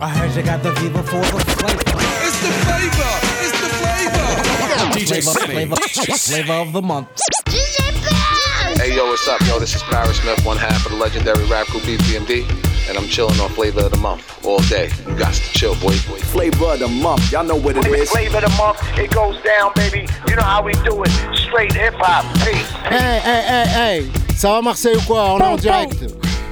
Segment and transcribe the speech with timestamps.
[0.00, 1.82] I heard you got the fever for the flavor.
[2.22, 3.10] It's the flavor.
[3.42, 4.94] It's the flavor.
[4.94, 7.08] DJ flavor, flavor, flavor of the month.
[7.46, 9.40] DJ Hey yo, what's up?
[9.40, 12.48] Yo, this is Paris Smith, one half of the legendary rap group BPMD,
[12.88, 14.88] and I'm chilling on Flavor of the Month all day.
[15.04, 15.98] You got to chill, boy.
[16.06, 16.20] boy.
[16.30, 18.08] Flavor of the month, y'all know what it is.
[18.08, 20.06] Flavor of the month, it goes down, baby.
[20.28, 21.10] You know how we do it.
[21.34, 22.24] Straight hip hop.
[22.46, 22.70] Peace.
[22.86, 25.96] Hey, hey, hey, hey Ça va Marseille ou quoi On est en direct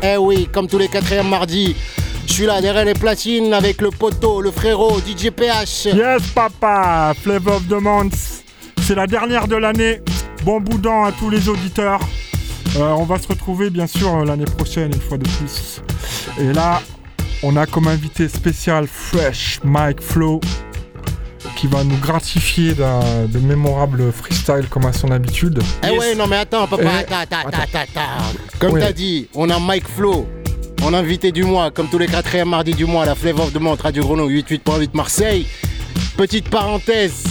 [0.02, 1.76] Eh oui, comme tous les quatrièmes mardis,
[2.26, 5.86] je suis là derrière les platines avec le poteau, le frérot, DJ PH.
[5.86, 8.14] Yes, papa, Flavor of the Month.
[8.82, 10.00] C'est la dernière de l'année.
[10.44, 12.00] Bon boudin à tous les auditeurs.
[12.76, 15.80] Euh, on va se retrouver bien sûr euh, l'année prochaine, une fois de plus.
[16.38, 16.82] Et là,
[17.42, 20.40] on a comme invité spécial Fresh Mike Flow
[21.56, 25.62] qui va nous gratifier d'un de mémorables freestyle comme à son habitude.
[25.88, 28.58] Eh ouais, non mais attends, papa, Eh, attends, attends, attends, attends.
[28.58, 28.80] Comme Ouais.
[28.80, 30.28] t'as dit, on a Mike Flo,
[30.80, 33.84] mon invité du mois, comme tous les quatrièmes mardis du mois, la Flavor de Montre,
[33.84, 35.46] Radio Grenouille 88.8 Marseille.
[36.16, 37.24] Petite parenthèse,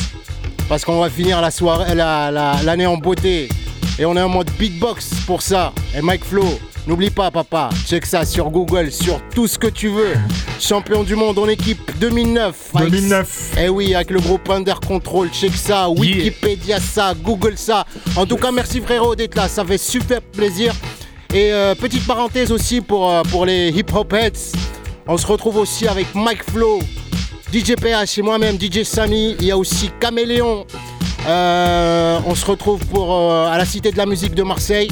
[0.70, 3.50] parce qu'on va finir la soirée, la- la- l'année en beauté.
[3.98, 5.72] Et on est en mode beatbox pour ça.
[5.98, 6.44] Et Mike Flo,
[6.86, 10.14] n'oublie pas papa, check ça sur Google, sur tout ce que tu veux.
[10.60, 12.56] Champion du monde en équipe 2009.
[12.76, 13.52] avec- 2009.
[13.58, 17.86] eh oui, avec le groupe Under Control, check ça, Wikipédia ça, Google ça.
[18.18, 20.74] En tout cas, merci frérot d'être là, ça fait super plaisir.
[21.36, 24.54] Et euh, petite parenthèse aussi pour, euh, les hip hop heads,
[25.06, 26.80] on se retrouve aussi avec Mike Flo,
[27.52, 29.36] DJ PH et moi-même, DJ Samy.
[29.42, 30.66] Il y a aussi Caméléon.
[31.28, 32.80] Euh, on se retrouve
[33.52, 34.88] à la Cité de la musique de Marseille.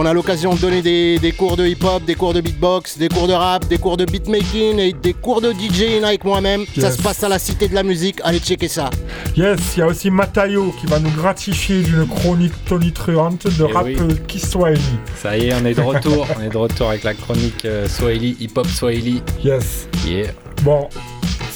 [0.00, 3.08] On a l'occasion de donner des, des cours de hip-hop, des cours de beatbox, des
[3.08, 6.64] cours de rap, des cours de beatmaking et des cours de DJing avec moi-même.
[6.78, 8.20] Ça se passe à la Cité de la musique.
[8.22, 8.90] Allez checker ça.
[9.36, 13.72] Yes, il y a aussi Matayo qui va nous gratifier d'une chronique tonitruante de Eh
[13.72, 13.96] rap oui.
[13.98, 14.80] euh, Kiswahili.
[15.20, 16.28] Ça y est, on est de retour.
[16.38, 19.20] on est de retour avec la chronique euh, Swahili, hip-hop Swahili.
[19.42, 19.88] Yes.
[20.06, 20.28] Yeah.
[20.62, 20.88] Bon,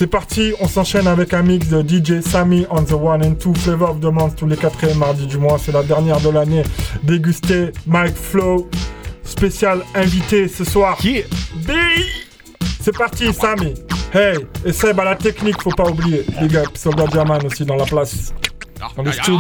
[0.03, 3.55] c'est parti, on s'enchaîne avec un mix de DJ Sammy on the one and two
[3.55, 5.61] Flavor of the Month tous les quatrièmes mardis du mois.
[5.65, 6.65] C'est la dernière de l'année.
[7.05, 8.69] Dégusté Mike Flow,
[9.23, 10.99] spécial invité ce soir.
[11.05, 11.23] Yeah.
[12.81, 13.75] C'est parti, Sammy.
[14.13, 16.27] Hey, et Seb à la technique, faut pas oublier.
[16.41, 18.35] Big up, Soldat Diamant aussi dans la place.
[18.97, 19.39] Dans le studio.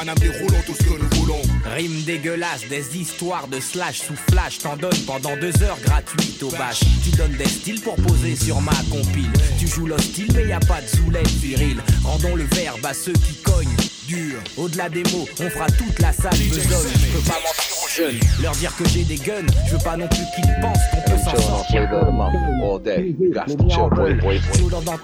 [0.00, 1.42] Paname, des roulons, tout ce que nous voulons.
[1.74, 6.48] Rime dégueulasse, des histoires de slash sous flash, t'en donnes pendant deux heures gratuites au
[6.52, 6.80] bâche.
[7.04, 9.30] Tu donnes des styles pour poser sur ma compile.
[9.58, 11.76] Tu joues l'hostile, mais y a pas de zoulette viril.
[12.02, 14.40] Rendons le verbe à ceux qui cognent dur.
[14.56, 16.92] Au-delà des mots, on fera toute la salle besogne.
[16.94, 19.52] Je peux pas mentir aux jeunes, leur dire que j'ai des guns.
[19.66, 21.88] Je veux pas non plus qu'ils pensent qu'on peut I'm s'en sortir.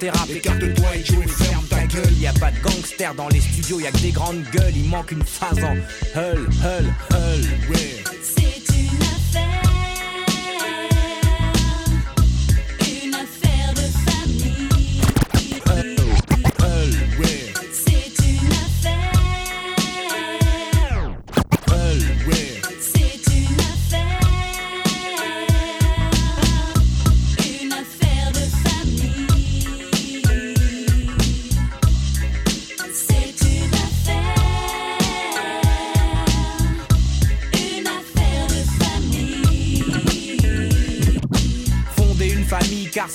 [0.09, 2.13] Rap, écarte-toi et joue et ferme ta gueule.
[2.19, 4.77] Y a pas de gangsters dans les studios, y a que des grandes gueules.
[4.77, 5.75] Il manque une phase en
[6.15, 7.77] hull, hull, hull.
[8.11, 8.16] C'est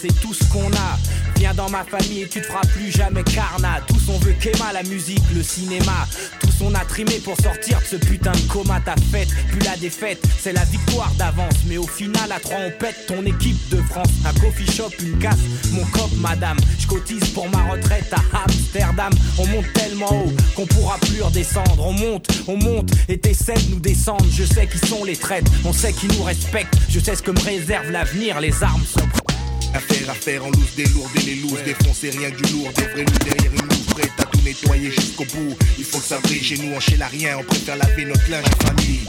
[0.01, 0.97] c'est tout ce qu'on a.
[1.37, 3.79] Viens dans ma famille et tu te feras plus jamais carna.
[3.87, 6.07] Tous on veut qu'Emma, la musique, le cinéma.
[6.39, 8.79] Tous on a trimé pour sortir de ce putain de coma.
[8.79, 11.53] Ta fête, puis la défaite, c'est la victoire d'avance.
[11.67, 14.07] Mais au final, à trois, on pète ton équipe de France.
[14.25, 15.39] Un coffee shop, une casse,
[15.71, 16.57] mon cop, madame.
[16.79, 19.13] Je cotise pour ma retraite à Amsterdam.
[19.37, 21.85] On monte tellement haut qu'on pourra plus redescendre.
[21.85, 24.25] On monte, on monte et t'essaies de nous descendre.
[24.31, 26.75] Je sais qui sont les traîtres, on sait qui nous respectent.
[26.89, 29.07] Je sais ce que me réserve l'avenir, les armes sont
[29.73, 32.83] Affaire à faire en loose, des lourdes et les looses, défoncer rien du lourd, des
[32.83, 35.55] vrais loups derrière une louche, prête à tout nettoyer jusqu'au bout.
[35.77, 38.29] Il faut que ça brille chez nous, on chez la rien, on préfère laver notre
[38.29, 39.05] linge en famille.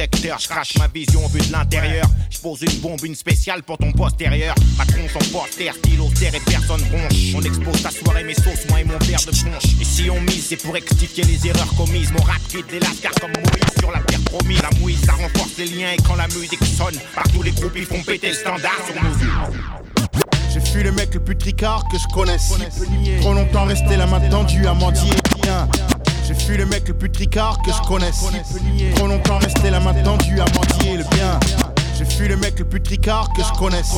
[0.00, 2.06] Secteur, je crache ma vision vue de l'intérieur.
[2.30, 4.54] Je pose une bombe, une spéciale pour ton postérieur.
[4.78, 7.34] Macron son poster, stylo terre et personne bronche.
[7.34, 9.64] On expose ta soirée, mes sauces, moi et mon verre de punch.
[9.78, 12.10] Et si on mise, c'est pour rectifier les erreurs commises.
[12.12, 14.62] Mon rap quitte les lascars comme Moïse sur la terre promise.
[14.62, 17.84] La mouille, ça renforce les liens et quand la musique sonne, partout les groupes ils
[17.84, 19.52] font péter le standard sur nos.
[20.54, 22.54] Je fus le mec le plus tricard que je connaisse.
[23.20, 25.68] Trop longtemps resté la main tendue à bien.
[26.30, 28.24] Je fus le mec le plus tricard que je connaisse.
[28.94, 31.40] Trop longtemps resté la main tendue à le bien.
[32.28, 33.88] Le mec le plus tricard que je connaisse.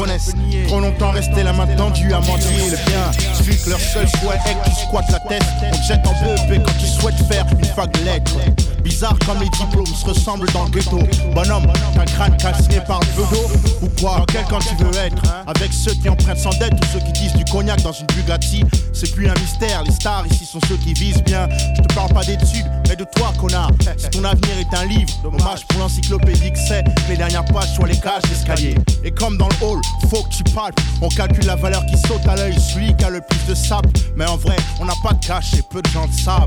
[0.68, 3.10] Trop longtemps resté la main tendue à mendier le bien.
[3.36, 5.44] Je suis que leur seul souhait est que tu squattes la tête.
[5.60, 8.38] On te jette en BEP quand tu souhaites faire une fac lettres.
[8.82, 10.98] Bizarre comme les diplômes se ressemblent dans le ghetto.
[11.34, 13.50] Bonhomme, t'as un crâne calciné par le veudo
[13.82, 15.22] Ou quoi Quel tu veux être?
[15.46, 18.64] Avec ceux qui empruntent sans dette ou ceux qui disent du cognac dans une Bugatti
[18.92, 21.48] C'est plus un mystère, les stars ici sont ceux qui visent bien.
[21.76, 23.70] Je te parle pas d'études, mais de toi, connard.
[23.96, 26.84] Si ton avenir est un livre, dommage pour l'encyclopédie que c'est.
[27.08, 28.74] Les dernières pages sur les d'escalier.
[29.04, 29.80] Et comme dans le hall,
[30.10, 30.80] faut que tu palpes.
[31.00, 33.88] On calcule la valeur qui saute à l'œil, celui qui a le plus de sable.
[34.16, 36.46] Mais en vrai, on n'a pas de cash et peu de gens le savent.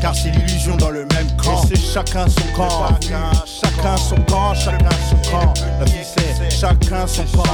[0.00, 1.62] Car c'est l'illusion dans le même camp.
[1.64, 2.88] Et c'est chacun son camp.
[3.00, 5.54] Chacun son camp, chacun son camp.
[5.78, 7.44] La vie c'est chacun son camp.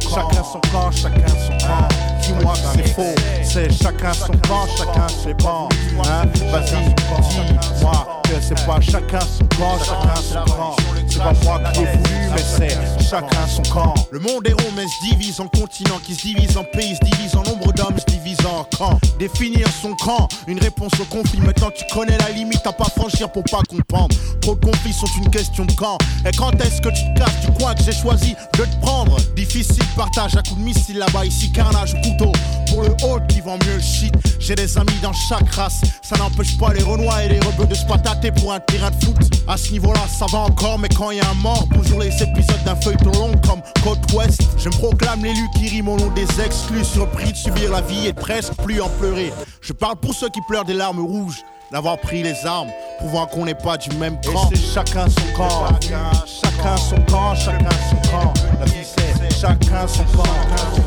[0.00, 1.88] Chacun son camp, chacun son camp.
[2.20, 3.14] Dis-moi que c'est faux.
[3.42, 5.72] C'est chacun son camp, chacun ses bancs.
[6.04, 6.24] Hein?
[6.50, 10.76] Vas-y, dis-moi que c'est pas chacun son camp, chacun son camp.
[11.16, 13.94] C'est pas moi qui ai voulu, mais c'est chacun son camp.
[14.10, 17.10] Le monde est rond, mais se divise en continents, qui se divise en pays, se
[17.10, 18.98] divise en nombre d'hommes, se divise en camps.
[19.18, 21.40] Définir son camp, une réponse au conflit.
[21.40, 24.14] Maintenant tu connais la limite à pas franchir pour pas comprendre.
[24.42, 25.96] Trop de conflits sont une question de camp.
[26.26, 27.40] Et quand est-ce que tu te casses?
[27.46, 29.16] Du coin que j'ai choisi de te prendre?
[29.34, 32.32] Difficile partage à coup de missile là-bas, ici carnage au couteau.
[32.68, 35.80] Pour le haut qui vend mieux le shit, j'ai des amis dans chaque race.
[36.02, 39.02] Ça n'empêche pas les renois et les rebeux de se patater pour un terrain de
[39.02, 39.16] foot.
[39.48, 42.22] À ce niveau-là, ça va encore, mais quand il y a un mort, bonjour les
[42.22, 44.40] épisodes d'un feuilleton long comme Côte Ouest.
[44.58, 48.06] Je me proclame l'élu qui rime au nom des exclus, surpris de subir la vie
[48.06, 49.32] et presque plus en pleurer.
[49.60, 51.42] Je parle pour ceux qui pleurent des larmes rouges.
[51.72, 52.68] D'avoir pris les armes,
[52.98, 54.48] prouvant qu'on n'est pas du même camp.
[54.52, 55.66] Et c'est chacun son camp.
[55.80, 58.32] Chacun son camp, chacun son camp.
[58.60, 60.22] La vie c'est chacun son camp.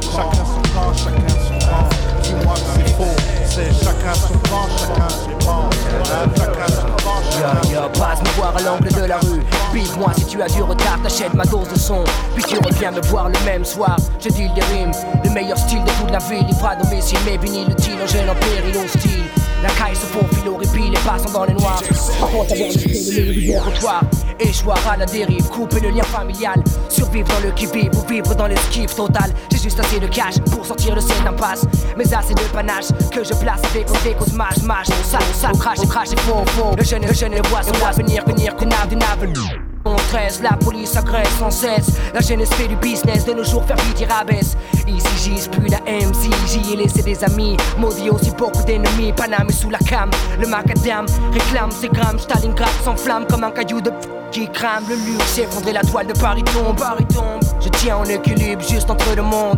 [0.01, 1.89] Chacun son camp, chacun son camp.
[2.23, 3.38] Dis-moi que c'est faux.
[3.49, 5.47] C'est chacun son camp, chacun ses.
[5.49, 5.69] Hein,
[6.37, 9.41] Chacun son camp, chacun Yo yo, passe me voir à l'angle de la rue.
[9.73, 12.03] Bise-moi si tu as du retard, t'achètes ma dose de son.
[12.35, 13.97] Puis tu reviens me voir le même soir.
[14.19, 14.91] Je deal des rimes,
[15.23, 16.45] le meilleur style de toute la ville.
[16.45, 19.38] Livre à domicile, mais vinyle, le deal, angèle en péril hostile.
[19.61, 21.81] La caille se faufile au répit, les passants dans les noirs.
[22.19, 22.53] Par contre,
[24.89, 26.63] à la dérive, couper le lien familial.
[26.87, 29.31] Survivre dans le qui-vive ou vivre dans l'esquive total.
[29.51, 31.65] J'ai juste assez de cash pour sortir de cette impasse.
[31.97, 34.87] Mais assez de panache que je place avec avec au smash, smash.
[35.59, 36.75] Crache, on crache, et faux, faux.
[36.77, 39.68] Le jeune, le jeune, le voit, son l'avenir, venir, que nave, nave.
[40.41, 41.91] La police agresse sans cesse.
[42.13, 44.55] La jeunesse fait du business, de nos jours faire vite rabaisse.
[44.87, 47.57] Ici j'y plus la MC, j'y ai laissé des amis.
[47.77, 50.09] Maudit aussi beaucoup d'ennemis, Paname sous la cam.
[50.39, 53.91] Le macadam réclame ses grammes, Stalingrad s'enflamme comme un caillou de
[54.31, 55.25] qui crame le luxe.
[55.25, 57.48] S'effondrer la toile de Paris tombe, Paris tombe.
[57.79, 59.57] Je tiens en équilibre juste entre deux mondes.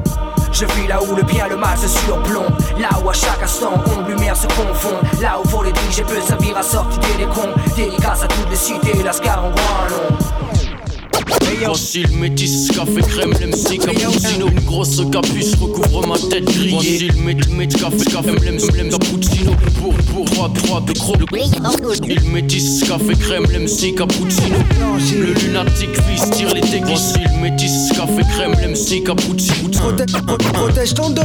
[0.52, 3.42] Je vis là où le bien et le mal se surplombent Là où à chaque
[3.42, 7.26] instant ombre lumière se confond Là où pour les diriger peut servir à sortir des
[7.26, 7.50] cons.
[7.76, 10.51] Dédicace à toutes les cités, Lascar en grand long
[11.64, 17.08] Voici le métis, café crème, l'MC cappuccino Une grosse capuce recouvre ma tête grillée Voici
[17.08, 21.16] le mét, mét, café, café, l'MC, cappuccino Pour, pour, trois, trois, de gros
[22.08, 24.56] Il métis, café crème, l'MC cappuccino
[25.20, 29.70] Le lunatique fils tire les déguis Voici le métis, café crème, l'MC cappuccino
[30.54, 31.22] Protège ton dos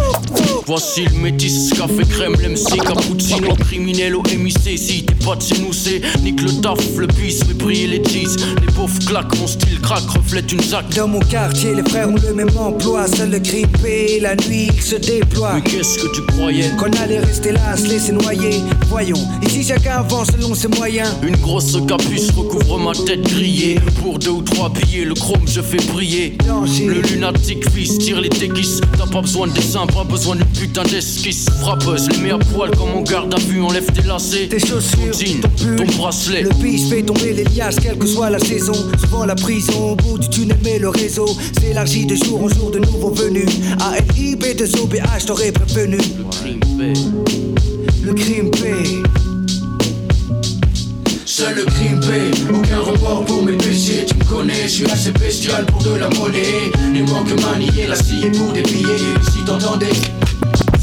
[0.67, 5.59] Voici le métis, café crème, l'MC cappuccino Criminel au MIC, si t'es pas de chez
[5.59, 9.47] nous c'est Nique le taf, le bis, mais briller les cheese Les pauvres claquent mon
[9.47, 10.85] style crack reflète une zac.
[10.95, 13.07] Dans mon quartier, les frères ont le même emploi.
[13.07, 15.55] Seul le paie, la nuit il se déploie.
[15.55, 16.71] Mais qu'est-ce que tu croyais?
[16.79, 18.61] Qu'on allait rester là, se laisser noyer.
[18.89, 21.11] Voyons, ici chacun avance selon ses moyens.
[21.23, 23.79] Une grosse capuce recouvre ma tête grillée.
[24.03, 26.37] Pour deux ou trois billets, le chrome je fais briller.
[26.47, 28.81] Le lunatique fils tire les déguises.
[28.99, 31.47] T'as pas besoin de dessin, pas besoin d'une putain d'esquisse.
[31.61, 34.49] Frappeuse, les mets à poil comme on garde à vue, enlève tes lacets.
[34.49, 35.41] Tes chaussures, ton jean,
[35.77, 36.43] ton bracelet.
[36.43, 38.75] Le biche fait tomber les liasses, quelle que soit la saison.
[39.01, 39.35] Souvent la
[39.75, 41.27] au bout du tunnel, mais le réseau
[41.61, 43.49] s'élargit de jour en jour de nouveaux venus.
[43.81, 45.99] ALIB de OBH, t'aurais prévenu.
[48.03, 49.03] Le crime paie.
[51.25, 54.07] Seul le crime paie, aucun remords pour mes péchés.
[54.07, 56.71] Tu me connais, je suis assez bestial pour de la monnaie.
[56.95, 59.15] Il manque manier la scie pour des billets.
[59.33, 60.26] Si t'entendais.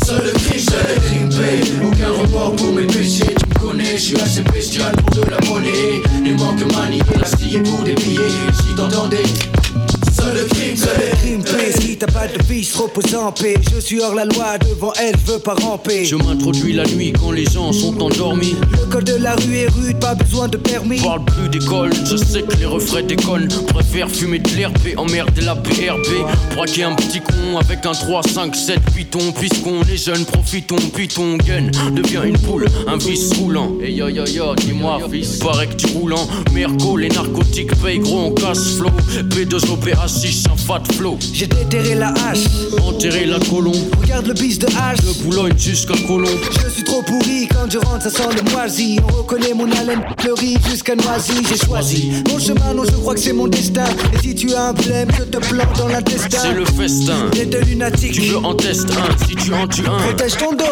[0.06, 3.24] Seul le crime, seul le aucun remords pour mes péchés.
[3.40, 6.02] Tu me connais, je suis assez bestial pour de la monnaie.
[6.26, 7.26] Il manque manier la
[7.64, 8.20] pour des billets.
[8.62, 9.24] Si t'entendais.
[10.24, 11.44] Seul le crime le crime
[11.82, 13.56] si t'as pas de vice, repose en paix.
[13.74, 16.06] Je suis hors la loi, devant elle, je veux pas ramper.
[16.06, 18.56] Je m'introduis la nuit quand les gens sont endormis.
[18.72, 21.02] Le col de la rue est rude, pas besoin de permis.
[21.02, 23.50] Parle plus d'école, je sais que les refrains déconnent.
[23.68, 26.08] Préfère fumer de l'herbe, emmerder la PRB.
[26.56, 29.34] Braquer un petit con avec un 3, 5, 7 python.
[29.38, 33.74] Puisqu'on est jeunes, profitons, puis ton gun devient une poule, un vice roulant.
[33.82, 36.28] Et yo yo yo, dis-moi, fils, paraît que tu roulant.
[36.54, 38.90] Merco, les narcotiques payent gros, on casse flow.
[40.14, 41.18] P2OPA6, un fat flow.
[41.34, 42.46] J'ai déterré la hache,
[42.84, 45.00] Enterrer la colombe, regarde le bis de hache.
[45.00, 46.30] de Boulogne jusqu'à Colombe.
[46.64, 50.04] Je suis trop pourri, quand je rentre ça sent le moisi On reconnaît mon haleine
[50.20, 54.20] fleurie jusqu'à noisy J'ai choisi mon chemin, non je crois que c'est mon destin Et
[54.22, 57.30] si tu as un problème, je te plante dans l'intestin C'est le festin.
[57.34, 59.98] Les deux lunatiques Tu veux en test un, si tu en tues un.
[59.98, 60.66] Protège ton dos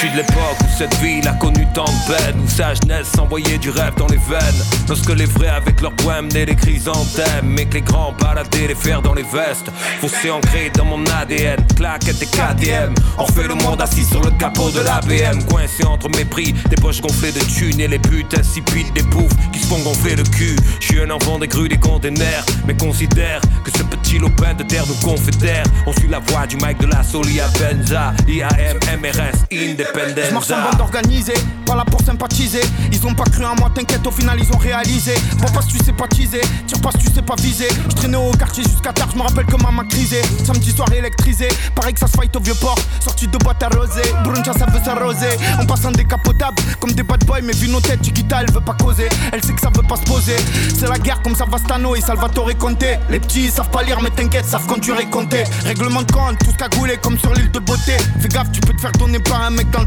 [0.00, 3.58] suis de l'époque où cette ville a connu tant de peine Où sa jeunesse s'envoyait
[3.58, 4.62] du rêve dans les veines.
[4.88, 8.74] Lorsque les vrais avec leurs poèmes menaient les chrysanthèmes Mais que les grands baladaient les
[8.74, 9.70] fers dans les vestes.
[10.00, 14.30] Fossé ancré dans mon ADN Claquette et KTM On refait le monde assis sur le
[14.32, 18.24] capot de la BM Coincé entre mépris, des poches gonflées de thunes Et les buts
[18.38, 20.56] insipides des poufs qui se font gonfler le cul.
[20.80, 24.62] Je suis un enfant des grues des containers Mais considère que ce petit lopin de
[24.62, 25.64] terre nous confédère.
[25.86, 29.44] On suit la voie du mic de la Solia Benza IAM, MRS,
[29.94, 31.34] Je marche en bande organisée,
[31.66, 32.60] pas là pour sympathiser.
[32.92, 35.14] Ils ont pas cru en moi, t'inquiète, au final ils ont réalisé.
[35.38, 37.68] Bon, pas si tu sais pas teaser, tire pas si tu sais pas viser.
[37.88, 40.22] Je traînais au quartier jusqu'à tard, je me rappelle que maman crisé.
[40.44, 42.78] Samedi soir électrisé, pareil que ça se fight au vieux port.
[43.00, 45.36] Sorti de boîte arrosée, Bruncha ça veut s'arroser.
[45.60, 48.60] On passe en décapotable, comme des bad boys, mais vu nos têtes, Chiquita elle veut
[48.60, 49.08] pas causer.
[49.32, 50.36] Elle sait que ça veut pas se poser.
[50.78, 52.84] C'est la guerre comme Savastano et Salvatore Conte.
[53.08, 55.44] Les petits ils savent pas lire, mais t'inquiète, savent conduire et compter.
[55.64, 57.96] Règlement de compte, tout cagoulé comme sur l'île de beauté.
[58.20, 59.79] Fais gaffe, tu peux te faire donner par un mec dans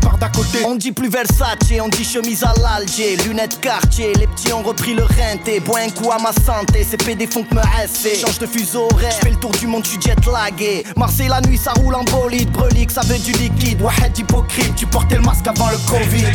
[0.65, 4.93] On dit plus Versace, on dit chemise à l'Alger, lunettes quartier, les petits ont repris
[4.93, 8.15] le renté, bois un coup à ma santé, ces PD font que me rester.
[8.15, 10.83] Change de fuseau horaire, j'fais le tour du monde, tu jet lagué.
[10.95, 14.85] Marseille la nuit, ça roule en bolide, brelique, ça veut du liquide, Wahed hypocrite, tu
[14.85, 16.31] portais le masque avant le Covid.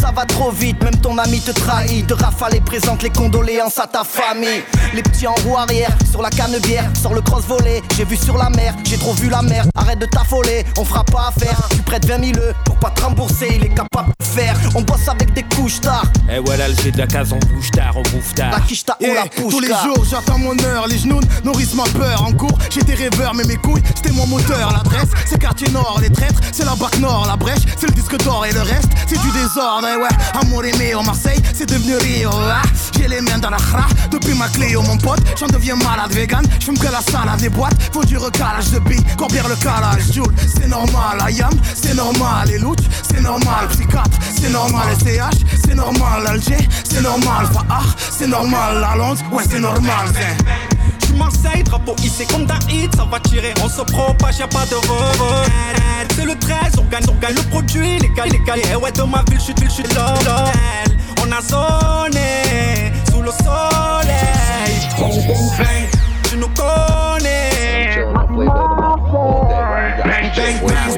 [0.00, 2.06] Ça va trop vite, même ton ami te trahit.
[2.06, 4.62] De rafale et présente les condoléances à ta famille.
[4.94, 7.82] Les petits en roue arrière, sur la canne bière, sur le cross volé.
[7.96, 9.64] J'ai vu sur la mer, j'ai trop vu la mer.
[9.74, 11.68] Arrête de t'affoler, on fera pas affaire.
[11.70, 14.58] Tu prêtes 20 000 euros pour pas te rembourser, il est capable de faire.
[14.74, 16.04] On bosse avec des couches tard.
[16.30, 18.50] Eh voilà le fait de la case en bouche tard, on bouffe tard.
[18.50, 21.74] La quiche ou Yeah, la pouche tous les jours j'attends mon heure, les genoux nourrissent
[21.74, 22.22] ma peur.
[22.22, 24.72] En cours j'étais rêveur mais mes couilles c'était mon moteur.
[24.72, 27.26] L'adresse c'est quartier nord, les traîtres c'est la bac nord.
[27.26, 28.44] La brèche c'est le disque d'or.
[28.46, 29.86] Et le reste c'est du désordre.
[29.88, 32.62] Et ouais, amour aimé au Marseille c'est devenu Rio ah,
[32.98, 33.86] J'ai les mains dans la khra.
[34.10, 37.76] Depuis ma Cléo mon pote J'en deviens malade vegan, j'fume que la salade des boîtes
[37.92, 42.58] Faut du recalage de billes, combien le calage Joule, c'est normal, Ayam, c'est normal Et
[42.58, 46.26] Louch, c'est normal, psychiatre, c'est normal SCH, c'est normal.
[46.26, 47.46] Alger, c'est normal.
[47.52, 48.80] Fahar, c'est normal.
[48.80, 50.08] La Londres, ouais c'est normal
[51.08, 54.66] suis Marseille, drapeau hissé comme d'un hit, ça va tirer, on se propage, y'a pas
[54.66, 55.44] de re
[56.14, 58.92] C'est le 13, on gagne, on gagne le produit, les gars, les gars, et ouais,
[58.92, 59.84] de ma ville, je suis je suis.
[61.20, 62.87] On a zoné
[63.32, 65.08] sous le soleil, on
[65.58, 65.88] bang,
[66.24, 68.06] tu nous connais.
[70.64, 70.97] Masse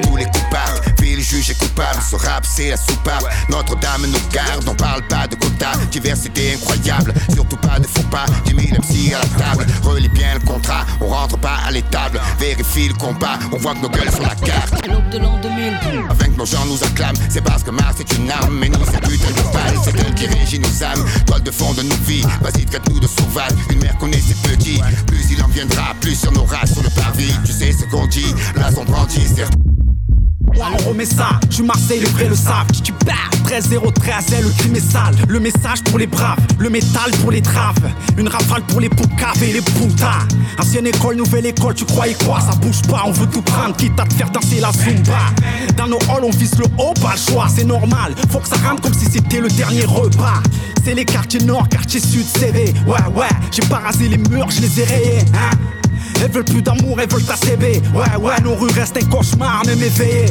[1.81, 2.01] coupable.
[2.09, 3.23] Ce rap, c'est la soupape.
[3.49, 5.71] Notre-Dame nous garde, on parle pas de quota.
[5.91, 8.25] Diversité incroyable, surtout pas de faux pas.
[8.45, 10.85] 10 000 MC à la table, relis bien le contrat.
[10.99, 13.39] On rentre pas à l'étable, vérifie le combat.
[13.51, 14.83] On voit que nos gueules sur la carte.
[14.83, 15.73] de l'an 2000.
[16.09, 18.57] Afin que nos gens nous acclament, c'est parce que Mars est une arme.
[18.59, 21.05] Mais nous, c'est putain de balle, c'est elle qui régit nos âmes.
[21.25, 23.51] Toile de fond de nos vies, vas-y, traite-nous de sauvages.
[23.69, 26.89] Une mère connaît ses petits, plus il en viendra, plus sur nos races sur le
[26.89, 27.33] parvis.
[27.45, 29.45] Tu sais ce qu'on dit, là, son brandit, c'est
[30.57, 32.67] On remet ça, je suis Marseille, les vrais le savent.
[32.83, 33.29] Tu perds?
[33.45, 35.15] 13-0-13, le crime est sale.
[35.27, 37.75] Le message pour les braves, le métal pour les traves.
[38.17, 40.19] Une rafale pour les poucaves et les putas.
[40.57, 42.39] Ancienne école, nouvelle école, tu croyais quoi?
[42.39, 45.19] Ça bouge pas, on veut tout prendre, quitte à te faire danser la zumba.
[45.75, 48.13] Dans nos halls, on vise le haut, pas le choix, c'est normal.
[48.29, 50.41] Faut que ça rentre comme si c'était le dernier repas.
[50.83, 52.73] C'est les quartiers nord, quartier sud, CV.
[52.87, 55.57] Ouais, ouais, j'ai pas rasé les murs, je les ai rayés, hein.
[56.23, 57.81] Elles veulent plus d'amour, elles veulent ta CB.
[57.93, 60.25] Ouais, ouais, nos rues restent un cauchemar, même éveillé.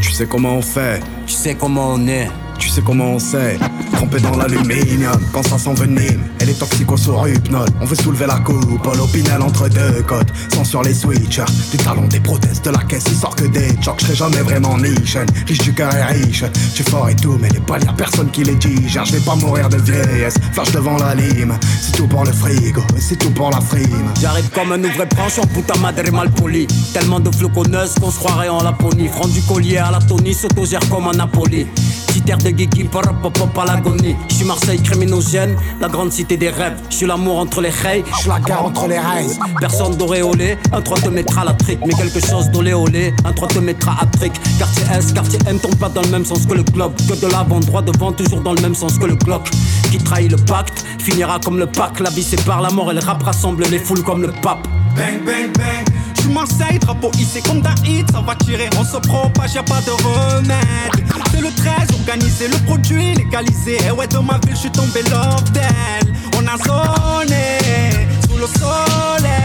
[0.00, 2.28] Tu sais comment on fait, Tu sais comment on est.
[2.58, 3.58] tu sais comment on sait.
[3.92, 7.68] Trempé dans l'aluminium, quand ça s'envenime, elle est toxico sur hypnose.
[7.80, 10.28] On veut soulever la coupe, l'opinel entre deux côtes.
[10.54, 13.68] Sans sur les switchers, du talon des prothèses de la caisse, il sort que des
[13.82, 14.00] chocs.
[14.06, 16.44] Je jamais vraiment niche, riche du cœur et riche.
[16.74, 19.04] Tu fort et tout, mais les balles, y'a personne qui les digère.
[19.04, 21.56] Je vais pas mourir de vieillesse, flash devant la lime.
[21.80, 24.12] C'est tout pour le frigo, c'est tout pour la frime.
[24.20, 26.66] J'arrive comme un ouvrier branche en puta madre mal poli.
[26.92, 29.08] Tellement de floconneuses qu'on se croirait en Laponie.
[29.08, 31.66] Front du collier à la Tony, s'autogère comme un Napoli.
[32.28, 33.04] Air de geeky, pop
[33.58, 34.16] à l'agonie.
[34.28, 36.76] Je suis Marseille criminogène, la grande cité des rêves.
[36.90, 39.30] Je suis l'amour entre les rails, je suis la guerre entre les rails.
[39.60, 41.78] Personne d'auréolé, un 3 te mettra la trique.
[41.86, 44.32] Mais quelque chose d'olé olé, un 3 te mettra à trick.
[44.58, 46.94] Quartier S, quartier M tombe pas dans le même sens que le globe.
[47.08, 49.48] Que de l'avant, droit devant, toujours dans le même sens que le Glock.
[49.90, 52.00] Qui trahit le pacte, finira comme le pack.
[52.00, 54.66] La vie sépare la mort et le rap rassemble les foules comme le pape.
[54.96, 55.86] Bang, bang, bang.
[56.26, 59.80] J'suis Marseille, drapeau hissé comme d'un hit, ça va tirer, on se propage, y'a pas
[59.82, 60.56] de remède.
[61.30, 63.78] C'est le 13, organiser le produit, légalisé.
[63.86, 66.12] Et ouais, dans ma ville, j'suis tombé love d'elle.
[66.36, 67.58] On a zoné
[68.28, 69.36] sous le soleil.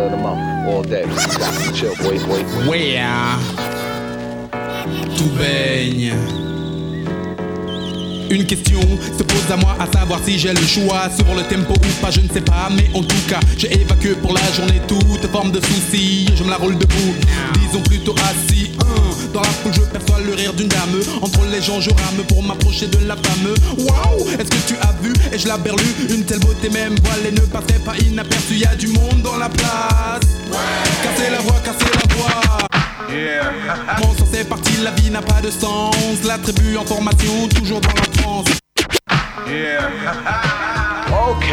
[0.00, 1.04] Of the month all day.
[1.16, 2.68] Stop, chill, boy, boy, boy.
[2.68, 3.02] Ouais,
[5.16, 6.14] tout baigne.
[8.30, 8.80] Une question
[9.18, 12.12] se pose à moi à savoir si j'ai le choix sur le tempo ou pas,
[12.12, 15.50] je ne sais pas, mais en tout cas, j'ai évacué pour la journée toute forme
[15.50, 16.26] de soucis.
[16.36, 17.14] Je me la roule debout,
[17.58, 18.70] disons plutôt assis.
[18.80, 19.00] Hein,
[19.34, 21.00] Dans la foule, je perçois le rire d'une dame.
[21.20, 23.52] Entre les gens, je rame pour m'approcher de la femme.
[23.78, 25.12] Waouh, est-ce que tu as vu?
[25.32, 28.58] Et je la berlue, une telle beauté, même voilée ne passait pas inaperçue.
[28.58, 29.79] Y a du monde dans la place.
[34.82, 35.94] La vie n'a pas de sens.
[36.24, 38.46] La tribu en formation, toujours dans la France.
[41.12, 41.46] Ok,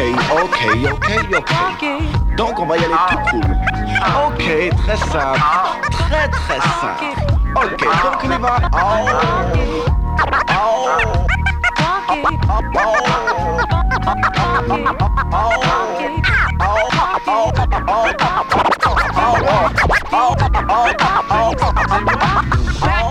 [0.44, 0.58] ok,
[0.92, 1.86] ok, ok.
[2.38, 3.58] Donc on va y aller tout cool.
[4.28, 4.44] Ok,
[4.78, 5.40] très simple.
[5.92, 7.06] Très très simple.
[7.56, 8.60] Ok, donc on y va.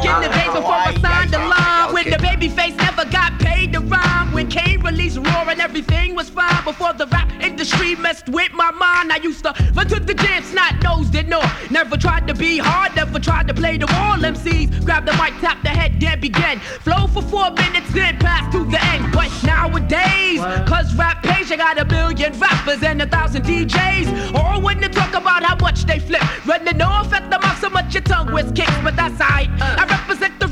[0.07, 3.73] In the days before I signed the line, when the baby face never got paid
[3.73, 7.07] to rhyme, when Kane released Roar and everything was fine before the
[7.47, 9.13] industry messed with my mind.
[9.13, 11.41] I used to run to the gym, snot nosed it no.
[11.71, 14.19] Never tried to be hard, never tried to play the wall.
[14.19, 16.59] MCs grab the mic, tap the head, then begin.
[16.87, 19.13] Flow for four minutes, then pass to the end.
[19.13, 24.35] But nowadays, cause rap pays, you got a million rappers and a thousand DJs.
[24.35, 27.71] All when they talk about how much they flip, running off at the mouth so
[27.71, 29.49] much your tongue was kicked, but that's alright.
[29.61, 30.49] I represent the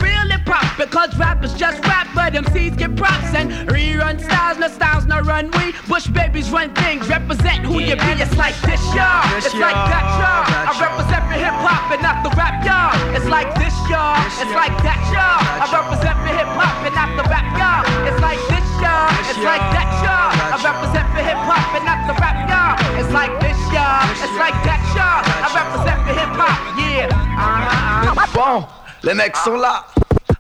[0.55, 5.07] real because rap is just rap, but MCs get props and rerun styles, no styles,
[5.07, 5.73] no runway.
[5.89, 8.13] Bush babies run things, represent who you be.
[8.19, 9.23] It's like this, y'all.
[9.35, 10.45] This, It's like that, y'all.
[10.47, 12.95] I represent for hip hop and not the rap, y'all.
[13.15, 14.19] It's like this, y'all.
[14.41, 15.43] It's like that, y'all.
[15.63, 17.83] I represent for hip hop and not the rap, y'all.
[18.07, 19.11] It's like this, y'all.
[19.31, 20.31] It's like that, y'all.
[20.35, 22.75] I represent for hip hop and not the rap, y'all.
[22.99, 24.03] It's like this, y'all.
[24.23, 25.23] It's like that, y'all.
[25.25, 27.09] I represent for hip hop, yeah.
[27.11, 28.27] Uh-huh.
[28.35, 28.67] Bon,
[29.03, 29.85] les mecs sont là.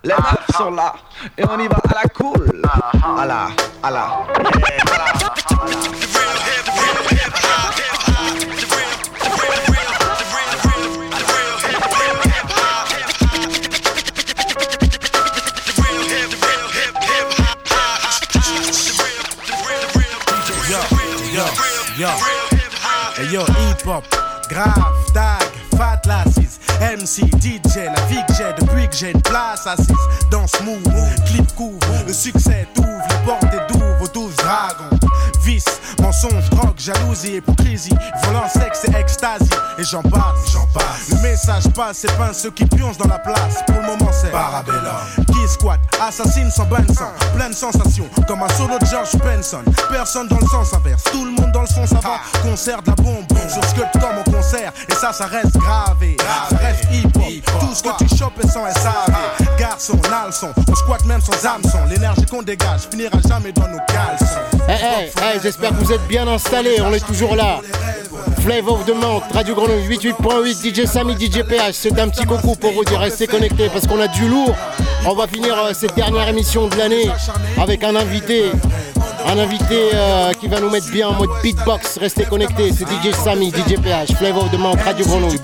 [0.04, 0.92] Les meufs sont là.
[1.38, 2.62] Et on y va à la cool.
[3.18, 3.48] À la,
[3.82, 4.18] à la.
[20.68, 20.80] Yo,
[21.32, 21.44] yo,
[21.98, 22.34] yo.
[23.30, 24.04] Yo, hip hop,
[24.50, 29.66] grave, tag, fat lasses, MC, DJ, la vie que j'ai depuis que j'ai une place
[29.66, 29.94] assise.
[30.30, 30.82] Dans ce move,
[31.26, 34.98] clip couvre, le succès t'ouvre, les portes et d'ouvre aux douze dragons.
[35.44, 35.80] Vice,
[36.22, 39.50] mon Mensonge, drogue, jalousie, hypocrisie, violence, sexe et extasie.
[39.78, 41.10] Et j'en passe, j'en passe.
[41.10, 43.62] Le message passe, c'est pas ceux qui pioncent dans la place.
[43.66, 44.82] Pour le moment, c'est Parabellum.
[45.32, 47.12] Qui squatte, assassine sans bain de sang.
[47.34, 49.62] Pleine sensation, comme un solo de George Benson.
[49.90, 52.20] Personne dans le sens inverse, tout le monde dans le son, ça va.
[52.42, 54.72] Concert de la bombe, sur sculpte comme au concert.
[54.88, 56.16] Et ça, ça reste gravé.
[56.50, 57.60] Ça reste hip-hop.
[57.60, 59.14] Tout ce que tu chopes est sans SAV.
[59.58, 61.78] Garçon, nalson, on squatte même sans hameçon.
[61.88, 64.24] L'énergie qu'on dégage finira jamais dans nos caleçons.
[64.68, 67.60] Eh, eh, eh, j'espère que vous êtes bien installés, on est toujours là.
[68.40, 72.54] Flavor of the Month, Radio Grenouille 88.8, DJ Samy, DJ PH, c'est un petit coucou
[72.56, 74.54] pour vous dire restez connectés parce qu'on a du lourd.
[75.06, 77.10] On va finir euh, cette dernière émission de l'année
[77.60, 78.50] avec un invité.
[79.26, 81.98] Un invité euh, qui va nous mettre bien en mode beatbox.
[81.98, 85.40] Restez connectés, c'est DJ Samy, DJ PH, Flavor of the Month, Radio Grenouille.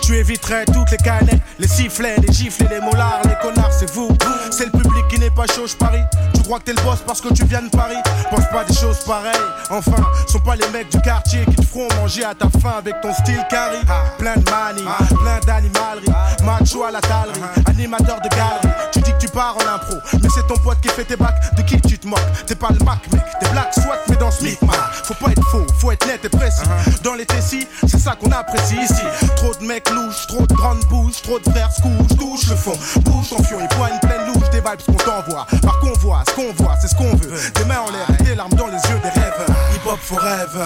[0.00, 4.08] Tu éviterais toutes les canettes, les sifflets, les gifles les molars, les connards, c'est vous.
[4.52, 6.02] C'est le public qui n'est pas chaud, je parie.
[6.34, 7.96] Tu crois que t'es le boss parce que tu viens de Paris?
[8.30, 9.32] Pense pas des choses pareilles.
[9.70, 13.00] Enfin, sont pas les mecs du quartier qui te feront manger à ta faim avec
[13.00, 13.78] ton style carry.
[14.18, 16.12] Plein de manie, plein d'animalerie.
[16.44, 18.76] Macho à la talerie, animateur de galerie.
[18.92, 21.56] Tu dis que tu pars en impro, mais c'est ton pote qui fait tes bacs.
[21.56, 22.20] De qui tu te moques?
[22.46, 23.22] T'es pas le Mac, mec.
[23.40, 24.44] T'es black, soit, mais dans ce.
[25.04, 26.62] Faut pas être faux, faut être net et précis.
[27.02, 29.02] Dans les tessis, c'est ça qu'on apprécie ici.
[29.36, 32.56] Trop de mecs louches, trop de grandes bouches, trop de frères se couchent, touche le
[32.56, 32.78] fond.
[33.00, 35.46] Bouge ton fion, il poigne pleine louche des vibes qu'on t'envoie.
[35.62, 37.32] Par convoi, ce qu'on voit, c'est ce qu'on veut.
[37.54, 39.46] Des mains en l'air, et des larmes dans les yeux des rêves.
[39.74, 40.64] Hip hop forever.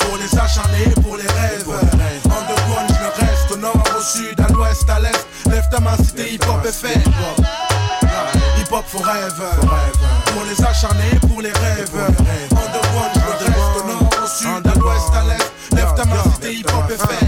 [0.00, 1.68] Pour les acharnés, pour les rêves.
[2.24, 3.50] Underground, je le reste.
[3.52, 5.26] Au nord, au sud, à l'ouest, à l'est.
[5.50, 7.00] Lève ta main si t'es hip hop est fait.
[8.58, 9.52] Hip hop forever.
[10.26, 11.90] Pour les acharnés, pour les rêves.
[12.50, 13.76] Underground, je le reste.
[13.76, 15.52] Au nord, au sud, à l'ouest, à l'est.
[15.76, 17.21] Lève ta main si t'es hip hop est fait.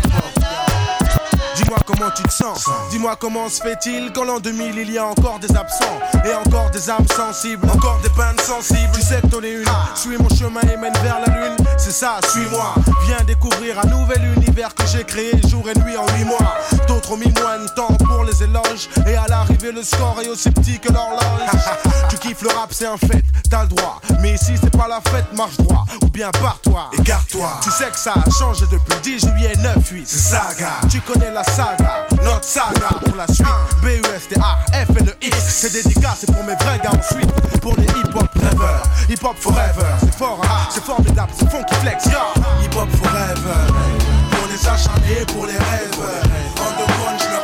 [2.15, 5.07] Dis-moi comment tu te sens, dis-moi comment se fait-il qu'en l'an 2000 il y a
[5.07, 8.93] encore des absents et encore des âmes sensibles, encore des peines sensibles.
[8.95, 11.93] Tu sais que t'en es une, suis mon chemin et mène vers la lune, c'est
[11.93, 12.75] ça, suis-moi.
[13.07, 16.55] Viens découvrir un nouvel univers que j'ai créé jour et nuit en 8 mois.
[16.87, 20.29] D'autres ont mis moins de temps pour les éloges et à l'arrivée le score est
[20.29, 21.21] aussi petit que l'horloge.
[22.11, 24.01] tu kiffes le rap, c'est un fait, t'as le droit.
[24.21, 27.61] Mais ici c'est pas la fête, marche droit ou bien pars-toi, écarte-toi.
[27.63, 30.81] Tu sais que ça a changé depuis le 10 juillet 9-8, c'est saga.
[30.91, 33.47] Tu connais la saga, notre saga pour la suite.
[33.83, 35.37] B-U-S-T-A, F et le X.
[35.47, 37.31] C'est dédicace, c'est pour mes vrais gars ensuite.
[37.61, 39.93] Pour les hip-hop rêveurs, hip-hop forever.
[40.01, 42.07] C'est fort, hein, c'est formidable, c'est funky flex.
[42.07, 42.35] Yeah.
[42.63, 43.73] Hip-hop forever.
[44.31, 46.01] Pour les acharnés, pour les rêves.
[46.57, 47.44] Underground, je le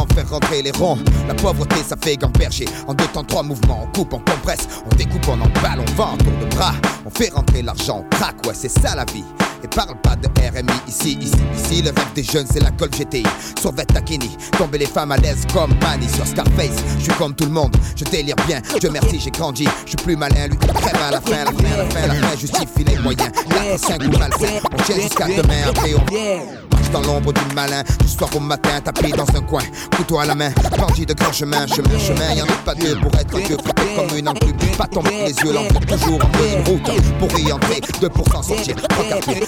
[0.07, 0.97] faire rentrer les ronds.
[1.27, 2.65] La pauvreté, ça fait gamberger.
[2.87, 6.17] En deux temps, trois mouvements, on coupe, on compresse, on découpe, on emballe, on vend,
[6.17, 6.73] tour de bras.
[7.05, 9.23] On fait rentrer l'argent, on craque, ouais, c'est ça la vie.
[9.63, 11.81] Et parle pas de RMI ici, ici, ici.
[11.81, 13.23] Le rêve des jeunes, c'est la Golf GTI.
[13.59, 16.83] Sur Takini, tomber les femmes à l'aise comme Manny sur Scarface.
[16.97, 18.61] Je suis comme tout le monde, je délire bien.
[18.79, 19.67] Dieu merci, j'ai grandi.
[19.85, 22.37] Je suis plus malin, lui, crève à la fin, la fin, la fin, la fin.
[22.37, 23.31] Justifie les moyens.
[23.49, 24.59] 4, 5 ou malsain.
[24.73, 27.83] On tient jusqu'à demain, après on marche dans l'ombre du malin.
[27.99, 29.61] Du soir au matin, tapis dans un coin.
[29.95, 32.33] Couteau à la main, bandit de grand chemin, chemin, chemin.
[32.33, 34.57] Y'en a pas deux pour être Dieu, frappé comme une enclume.
[34.77, 37.01] Pas tomber les yeux, l'enclume toujours en bonne route.
[37.19, 38.75] Pour y entrer, 2 pour s'en sortir.
[38.97, 39.47] Regarder,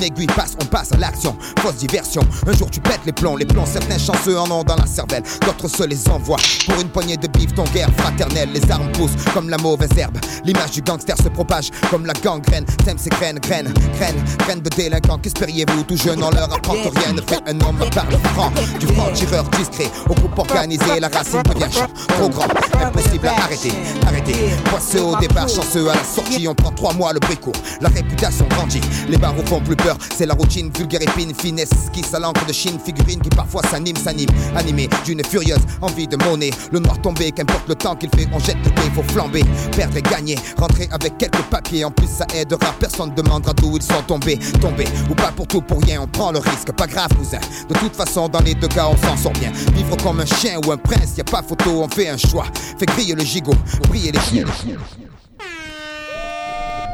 [0.01, 1.35] aiguille passe, on passe à l'action.
[1.59, 2.21] Fausse diversion.
[2.47, 3.37] Un jour tu pètes les plombs.
[3.37, 5.23] Les plombs, certains chanceux en ont dans la cervelle.
[5.41, 6.39] D'autres se les envoient.
[6.67, 8.49] Pour une poignée de bif, ton guerre fraternelle.
[8.53, 10.17] Les armes poussent comme la mauvaise herbe.
[10.43, 12.65] L'image du gangster se propage comme la gangrène.
[12.85, 15.17] Sème ses graines, graines, graines, graines de délinquants.
[15.19, 15.83] Qu'espériez-vous?
[15.83, 18.51] Tout jeune, on leur apprend rien ne fait un homme par le franc.
[18.79, 21.69] Du franc-tireur discret au groupe organisé, la racine devient
[22.07, 22.47] trop grand.
[22.81, 23.71] Impossible à arrêter,
[24.07, 24.35] arrêter.
[24.65, 27.51] Poisseux au départ, chanceux à la sortie, on prend trois mois le brico.
[27.81, 29.90] La réputation grandit, les barreaux font plus peur.
[30.15, 33.95] C'est la routine, vulgaire épine, finesse, qui à l'encre de Chine, figurine qui parfois s'anime,
[33.95, 34.29] s'anime.
[34.55, 36.51] Animé d'une furieuse envie de monnaie.
[36.71, 39.43] Le noir tombé, qu'importe le temps qu'il fait, on jette le dé, faut flamber.
[39.75, 41.85] Perdre et gagner, rentrer avec quelques papiers.
[41.85, 44.39] En plus, ça aidera, personne demandera d'où ils sont tombés.
[44.59, 46.71] Tombés ou pas pour tout, pour rien, on prend le risque.
[46.73, 47.39] Pas grave, cousin.
[47.69, 49.51] De toute façon, dans les deux cas, on s'en sort bien.
[49.73, 52.45] Vivre comme un chien ou un prince, y a pas photo, on fait un choix.
[52.77, 53.55] Fait griller le gigot,
[53.89, 54.45] briller les chiens.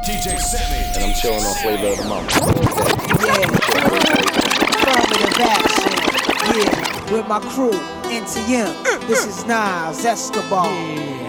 [0.08, 0.86] DJ Sammy.
[0.94, 2.34] And I'm chilling on Flavor of the Month.
[4.80, 5.77] Affirmative action.
[6.58, 7.70] Yeah, with my crew,
[8.10, 9.06] NTM.
[9.06, 10.66] This is Nas Escobar.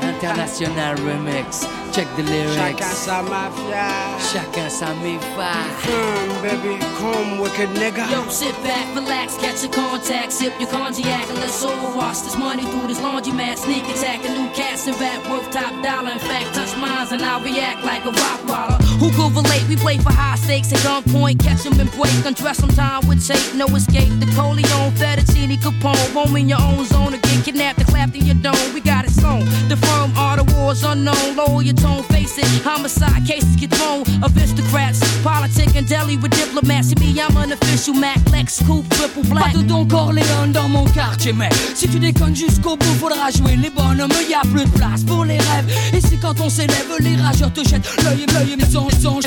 [0.02, 1.70] International remix.
[1.94, 2.58] Check the lyrics.
[2.58, 4.18] Chacun sa mafia.
[4.18, 5.54] Chacun sa mifa.
[5.86, 8.10] Mm, baby, come wicked nigga.
[8.10, 12.36] Yo, sit back, relax, catch your contact, sip your cognac, and let's all wash this
[12.36, 13.58] money through this laundromat.
[13.60, 16.10] Sneak attack, a new cast and rap worth top dollar.
[16.10, 18.89] In fact, touch mines and I'll react like a rock waller.
[19.00, 19.66] Who could relate?
[19.70, 22.12] We play for high stakes at gunpoint, catch 'em and break.
[22.26, 24.12] Undress some time with tape, no escape.
[24.20, 27.42] The Coleon, Fettuccine, Capone, home in your own zone again.
[27.44, 28.74] Kidnapped and clapped in your dome.
[28.74, 29.46] We got it sewn.
[29.70, 31.36] The firm are the wars unknown.
[31.38, 32.48] Lower your tone, face it.
[32.66, 34.04] Homicide cases get thrown.
[34.22, 36.90] Aristocrats, politic and deli with diplomats.
[36.90, 39.54] See me, I'm an official Mac, Lex, Coupe, triple black.
[39.54, 41.54] Pas de Don Corleone dans mon quartier, mec.
[41.76, 44.12] Si tu déconnes jusqu'au bout, faudra jouer les bonhommes.
[44.30, 45.70] Y a plus de place pour les rêves.
[45.94, 48.76] Et c'est quand on s'élève, les rageurs te jettent l'œil et l'œil et les
[49.06, 49.24] anges.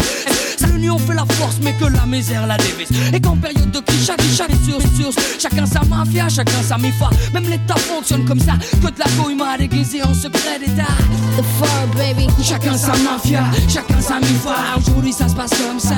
[0.57, 2.89] C'est l'union fait la force, mais que la misère la dévise.
[3.13, 5.23] Et qu'en période de crise, chaque chaque est sur, sur.
[5.39, 7.11] Chacun sa mafia, chacun sa mifa.
[7.33, 8.53] Même l'État fonctionne comme ça.
[8.81, 10.93] Que de la coïma déguisée en secret d'État.
[11.37, 12.29] The fur, baby.
[12.43, 14.55] Chacun sa mafia, chacun sa mifa.
[14.77, 15.97] Aujourd'hui ça se passe comme ça.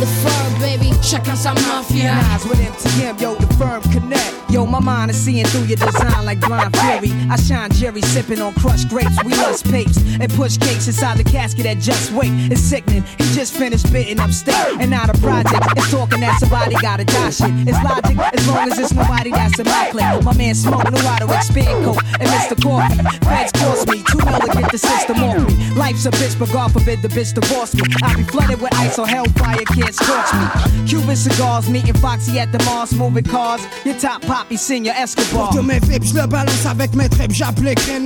[0.00, 0.90] The fur, baby.
[1.02, 2.14] Chacun sa mafia.
[2.48, 4.34] With MTM, yo, the firm connect.
[4.50, 7.12] Yo, my mind is seeing through your design like blind fury.
[7.30, 9.22] I shine Jerry sipping on crushed grapes.
[9.24, 12.30] We lust papes and push cakes inside the casket that just wait.
[12.50, 12.97] It's sickening.
[13.18, 17.30] He just finished bitten upstate and now the project is talking that somebody gotta die
[17.30, 17.50] shit.
[17.68, 20.24] It's logic as long as it's nobody that's in my clique.
[20.24, 22.56] My man Smoke knew how to expand coke and Mr.
[22.62, 23.02] Coffee.
[23.24, 25.74] Feds cost me two mil to get the system off me.
[25.74, 27.82] Life's a bitch, but God forbid the bitch divorce me.
[28.02, 30.86] I'll be flooded with ice or hellfire can't scorch me.
[30.86, 33.60] Cuban cigars, meeting Foxy at the Mars, moving cars.
[33.84, 35.50] Your top poppy, senior Escobar.
[35.50, 37.98] Pour tous mes vibes, je le balance avec mes tripes, j'applique rien.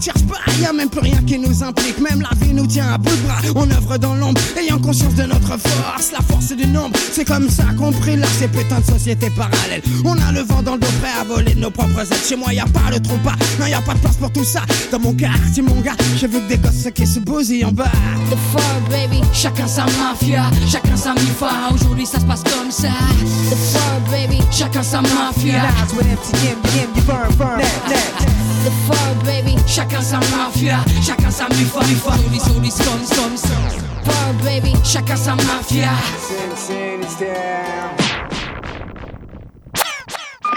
[0.00, 1.98] Cherche pas, y'a même plus rien qui nous implique.
[1.98, 3.40] Même la vie nous tient à bout de bras.
[3.54, 6.12] On œuvre dans l'ombre, ayant conscience de notre force.
[6.12, 9.82] La force du nombre, c'est comme ça qu'on prie là ces putains de sociétés parallèles.
[10.04, 12.18] On a le vent dans le dos prêt à voler de nos propres ailes.
[12.28, 14.32] Chez moi, y a pas le trou pas, non, y a pas de place pour
[14.32, 14.62] tout ça.
[14.92, 17.90] Dans mon quartier, mon gars, j'ai vu que des gosses qui se bousillent en bas.
[18.30, 19.20] The fur, baby.
[19.32, 21.50] Chacun sa mafia, chacun sa mifa.
[21.74, 22.88] Aujourd'hui ça se passe comme ça.
[23.50, 24.40] The fur, baby.
[24.50, 25.62] Chacun sa mafia.
[28.62, 28.74] The
[29.24, 29.56] baby.
[29.66, 32.10] Chacun sa mafia, chacun sa mifa, mifa.
[33.16, 33.89] Comme ça.
[34.04, 34.72] Fur, baby.
[34.84, 35.90] Chacun sa mafia.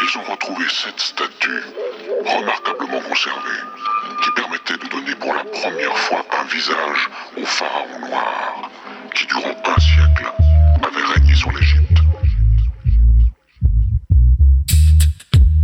[0.05, 1.63] Ils ont retrouvé cette statue,
[2.25, 3.61] remarquablement conservée,
[4.23, 8.69] qui permettait de donner pour la première fois un visage au pharaon noir,
[9.15, 10.31] qui durant un siècle
[10.81, 11.99] avait régné sur l'Égypte.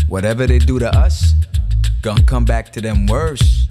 [0.10, 1.36] Whatever they do to us,
[2.02, 3.68] gonna come back to them worse.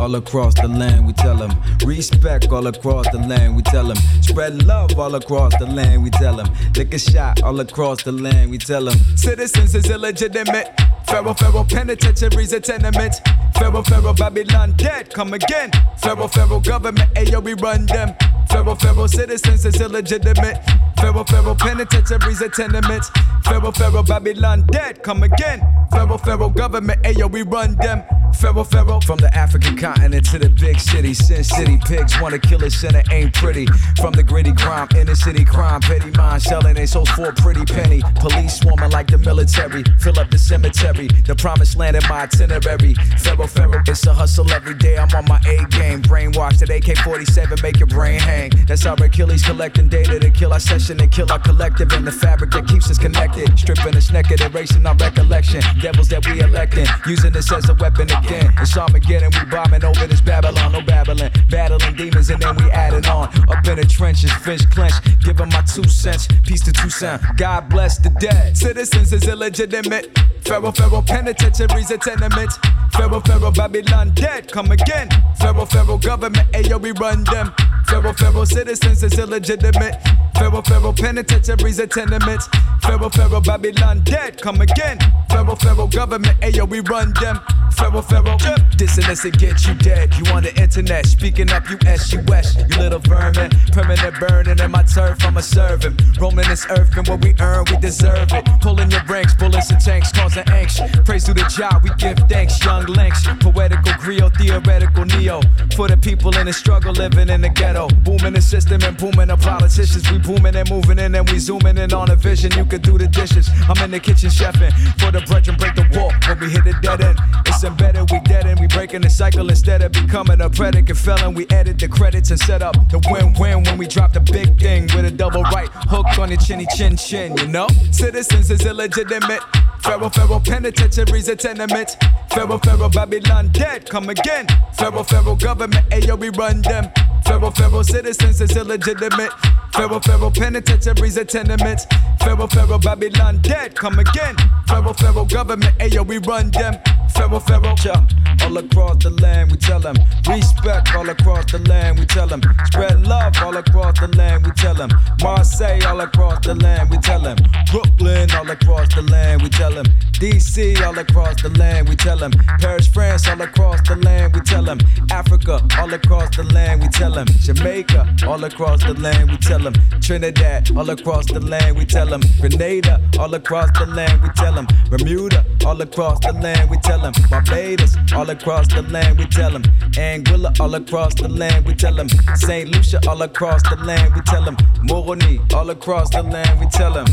[0.00, 2.50] All across the land, we tell them respect.
[2.50, 4.98] All across the land, we tell them spread love.
[4.98, 7.42] All across the land, we tell them lick a shot.
[7.42, 10.70] All across the land, we tell them citizens is illegitimate.
[11.06, 13.16] Pharaoh, Pharaoh, penitentiaries a tenement.
[13.58, 15.70] Pharaoh, Pharaoh, Babylon dead, come again.
[15.98, 18.14] Pharaoh, Pharaoh, government, ayo, we run them.
[18.48, 20.64] Pharaoh, Pharaoh, citizens is illegitimate.
[20.98, 23.04] Pharaoh, Pharaoh, penitentiaries a tenement.
[23.44, 25.60] Pharaoh, Pharaoh, Babylon dead, come again.
[25.90, 28.02] Pharaoh, Pharaoh, government, ayo, we run them.
[28.34, 31.14] Pharaoh, Pharaoh, from the African continent to the big city.
[31.14, 33.66] Sin City pigs wanna kill us and it ain't pretty.
[34.00, 37.64] From the gritty crime, inner city crime, petty mind selling they souls for a pretty
[37.64, 38.02] penny.
[38.16, 41.08] Police swarming like the military, fill up the cemetery.
[41.26, 42.94] The promised land in my itinerary.
[43.18, 43.48] Pharaoh,
[43.86, 44.98] it's a hustle every day.
[44.98, 46.02] I'm on my A game.
[46.02, 48.50] Brainwashed at AK 47, make your brain hang.
[48.66, 52.12] That's our Achilles collecting data to kill our session and kill our collective and the
[52.12, 53.58] fabric that keeps us connected.
[53.58, 55.62] Stripping us naked, erasing our recollection.
[55.80, 58.52] Devils that we electing, using this as a weapon again.
[58.58, 61.30] It's Armageddon, we bombing over this Babylon, no Babylon.
[61.48, 63.28] Battling demons and then we adding on.
[63.48, 66.28] Up in the trenches, fish clenched, giving my two cents.
[66.44, 68.56] Peace to Toussaint, God bless the dead.
[68.56, 70.18] Citizens is illegitimate.
[70.44, 72.52] Pharaoh, Pharaoh, penitentiaries a tenement.
[72.92, 75.08] Pharaoh, Pharaoh, Babylon dead, come again.
[75.38, 77.52] Pharaoh, Pharaoh, government, ayo, we run them.
[77.86, 79.96] Pharaoh, Pharaoh, citizens is illegitimate.
[80.40, 82.48] Pharaoh, Pharaoh, penitentiaries and tenements.
[82.80, 84.98] Pharaoh, Pharaoh, Babylon dead, come again.
[85.28, 87.38] Pharaoh, Pharaoh, government, ayo, we run them.
[87.76, 88.38] Pharaoh, Pharaoh,
[88.76, 90.14] dissonance it get you dead.
[90.14, 93.50] You on the internet, speaking up, you S, you West, you little vermin.
[93.72, 96.00] Permanent burning in my turf, I'm a servant.
[96.18, 98.48] Roaming this earth, and what we earn, we deserve it.
[98.62, 101.04] Pulling your ranks, bullets and tanks, causing angst.
[101.04, 103.26] Praise to the job, we give thanks, young links.
[103.40, 105.42] Poetical griot, theoretical neo.
[105.76, 107.88] For the people in the struggle, living in the ghetto.
[108.04, 110.10] Booming the system and booming the politicians.
[110.10, 112.52] We booming and moving in, and we zooming in on a vision.
[112.52, 113.50] You can do the dishes.
[113.68, 114.72] I'm in the kitchen chefing.
[115.00, 116.12] For the bread and break the wall.
[116.26, 118.60] When we hit the dead end, it's embedded, we dead end.
[118.60, 121.34] We breaking the cycle instead of becoming a predicate felon.
[121.34, 124.58] We edit the credits and set up the win win when we drop the big
[124.58, 127.66] thing with a double right hook on the chinny chin chin, you know?
[127.90, 129.42] Citizens is illegitimate.
[129.82, 131.96] Pharaoh, Pharaoh, penitentiaries and tenements.
[132.30, 134.46] Pharaoh, Pharaoh, Babylon dead, come again.
[134.74, 136.90] Pharaoh, Pharaoh, government, ayo, we run them.
[137.24, 139.32] Pharaoh, Pharaoh, citizens is illegitimate.
[139.72, 141.86] Pharaoh, Pharaoh, penitentiaries and tenements.
[142.20, 144.36] Pharaoh, Pharaoh, Babylon dead, come again.
[144.66, 146.74] Pharaoh, Pharaoh, government, ayo, we run them.
[147.14, 148.06] Pharaoh, Pharaoh, yeah.
[148.44, 149.96] all across the land, we tell them.
[150.28, 152.40] Respect all across the land, we tell them.
[152.66, 154.90] Spread love all across the land, we tell them.
[155.22, 157.36] Marseille all across the land, we tell them.
[157.70, 159.86] Brooklyn all across the land, we tell them.
[160.20, 162.30] DC all across the land, we tell them.
[162.60, 164.78] Paris, France all across the land, we tell them.
[165.10, 167.26] Africa all across the land, we tell them.
[167.40, 169.72] Jamaica all across the land, we tell them.
[170.02, 172.20] Trinidad all across the land, we tell them.
[172.38, 174.66] Grenada all across the land, we tell them.
[174.90, 177.14] Bermuda all across the land, we tell them.
[177.30, 179.62] Barbados all across the land, we tell them.
[179.96, 182.10] Anguilla all across the land, we tell them.
[182.34, 182.68] St.
[182.68, 184.58] Lucia all across the land, we tell them.
[184.82, 187.06] Moroni all across the land, we tell them.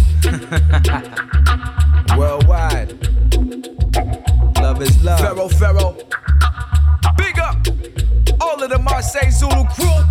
[2.16, 2.94] Worldwide,
[4.62, 5.20] love is love.
[5.20, 5.98] Pharaoh, Pharaoh,
[7.18, 7.58] big up
[8.42, 10.04] all of the Marseille Zulu crew.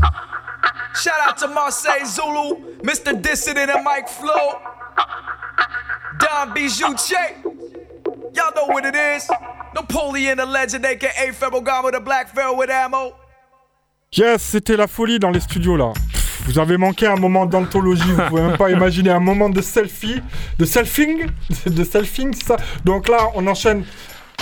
[0.95, 3.21] Shout out to Marseille Zulu, Mr.
[3.21, 4.61] Dissident and Mike Flo,
[6.19, 7.43] Don Bijoutier.
[8.35, 9.29] Y'all know what it is.
[9.75, 13.15] Napoleon the legend, aka Pharaoh God the black pharaoh with ammo.
[14.13, 15.93] Yes, c'était la folie dans les studios là.
[16.47, 20.21] Vous avez manqué un moment d'anthologie, vous pouvez même pas imaginer un moment de selfie,
[20.59, 21.27] de selfing,
[21.67, 22.57] de selfing, ça.
[22.85, 23.85] Donc là, on enchaîne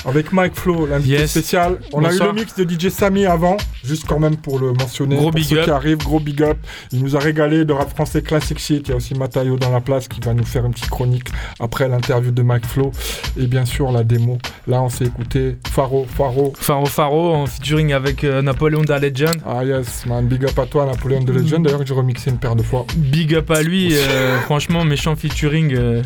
[0.06, 1.30] avec Mike Flo, l'invité Yes.
[1.30, 1.78] spécial.
[1.92, 5.16] On a eu le mix de DJ Samy avant, juste quand même pour le mentionner.
[5.16, 5.64] Gros pour big ceux up.
[5.64, 6.58] qui arrivent, gros big up.
[6.92, 8.86] Il nous a régalé de rap français classique shit.
[8.86, 11.28] Il y a aussi Matayo dans la place qui va nous faire une petite chronique
[11.60, 12.90] après l'interview de Mike Flo.
[13.38, 14.38] Et bien sûr, la démo.
[14.66, 16.52] Là, on s'est écouté Faro, Faro.
[16.58, 19.38] Faro Faro en featuring avec euh, Napoléon da Legend.
[19.46, 21.64] Ah yes, man, big up à toi, Napoléon de Legend.
[21.64, 22.84] D'ailleurs, j'ai remixé une paire de fois.
[22.96, 25.74] Big up à lui, euh, franchement, méchant featuring.
[25.74, 26.02] euh,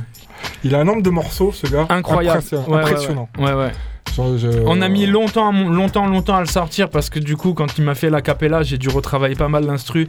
[0.64, 1.86] Il a un nombre de morceaux, ce gars.
[1.88, 2.42] Incroyable.
[2.72, 3.28] Impressionnant.
[3.38, 3.54] Ouais, ouais.
[3.54, 3.72] Ouais,
[4.36, 7.78] je- On a mis longtemps, longtemps, longtemps à le sortir parce que du coup, quand
[7.78, 10.06] il m'a fait la capella, j'ai dû retravailler pas mal l'instru.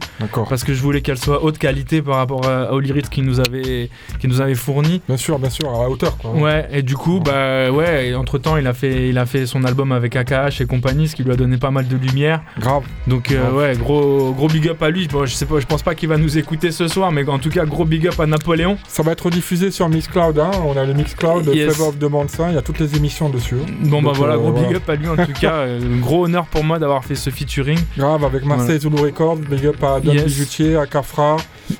[0.48, 3.40] Parce que je voulais qu'elle soit haute qualité par rapport à- aux lyrics qu'il nous
[3.40, 5.00] avait, qu'il nous avait fourni.
[5.08, 6.30] Bien sûr, bien sûr, à la hauteur quoi.
[6.32, 9.64] Ouais, et du coup, bah ouais, entre temps, il a fait, il a fait son
[9.64, 12.42] album avec AKH et compagnie, ce qui lui a donné pas mal de lumière.
[12.58, 12.82] Grave.
[13.06, 13.56] Donc euh, Grave.
[13.56, 15.06] ouais, gros, gros big up à lui.
[15.08, 17.38] Bon, je sais pas, je pense pas qu'il va nous écouter ce soir, mais en
[17.38, 18.76] tout cas, gros big up à Napoléon.
[18.88, 20.38] Ça va être diffusé sur Mixcloud.
[20.38, 20.50] Hein.
[20.66, 21.74] On a le Mixcloud, Yes.
[21.74, 22.36] Flavor of the Month.
[22.48, 23.56] Il y a toutes les émissions dessus.
[23.84, 25.52] Bon bah Donc, voilà, euh, gros big up à lui en tout cas.
[25.56, 27.78] euh, gros honneur pour moi d'avoir fait ce featuring.
[27.96, 30.24] Grave, avec Marseille Zulu Records, big up à Don Yes.
[30.24, 31.36] Bijoutier, à Cafra.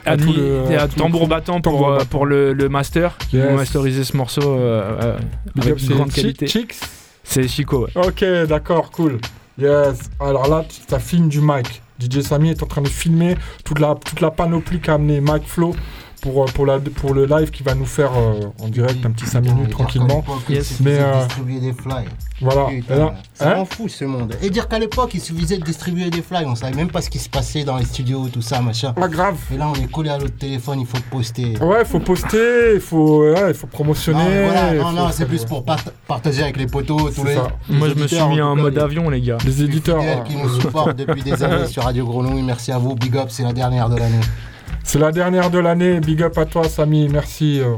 [0.06, 3.16] à et tambour battant pour, euh, pour le, le master.
[3.32, 3.48] Ils Yes.
[3.48, 4.56] vont masteriser ce morceau
[5.54, 6.46] Big avec up, une grande qualité.
[7.22, 8.06] C'est Chico, ouais.
[8.06, 9.18] Ok, d'accord, cool.
[9.58, 10.10] Yes.
[10.20, 11.82] Alors là, ça filme du mic.
[12.00, 15.46] DJ Samy est en train de filmer toute la, toute la panoplie qu'a amené Mike
[15.46, 15.74] Flow
[16.20, 19.10] pour, euh, pour, la, pour le live qui va nous faire euh, en direct un
[19.10, 20.24] petit 5 minutes tranquillement.
[20.48, 20.80] Yes.
[20.80, 21.72] Mais euh, distribuer des
[22.40, 22.66] voilà.
[22.68, 24.34] Putain, ça hein rend fou ce monde.
[24.42, 26.44] Et dire qu'à l'époque, il suffisait de distribuer des fly.
[26.46, 28.92] On savait même pas ce qui se passait dans les studios, tout ça, machin.
[28.92, 29.36] Pas grave.
[29.52, 31.58] Et là, on est collé à l'autre téléphone, il faut poster.
[31.60, 34.18] Ouais, il faut poster, il faut, ouais, il faut promotionner.
[34.46, 34.48] Non,
[34.80, 37.34] voilà, non, c'est plus pour part- partager avec les potos, tous les.
[37.34, 37.48] ça.
[37.68, 39.38] les Moi, je me suis mis en en tout cas, mode les- avion, les gars.
[39.44, 40.00] Les éditeurs.
[40.00, 40.24] fidèles ouais.
[40.24, 42.42] qui nous supportent depuis des années sur Radio Grenouille.
[42.42, 44.20] Merci à vous, big up, c'est la dernière de l'année.
[44.84, 46.00] C'est la dernière de l'année.
[46.00, 47.08] Big up à toi, Samy.
[47.08, 47.76] Merci euh,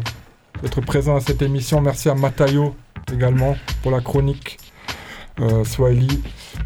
[0.62, 1.80] d'être présent à cette émission.
[1.80, 2.74] Merci à Matayo
[3.12, 4.58] également pour la chronique.
[5.40, 5.64] Euh.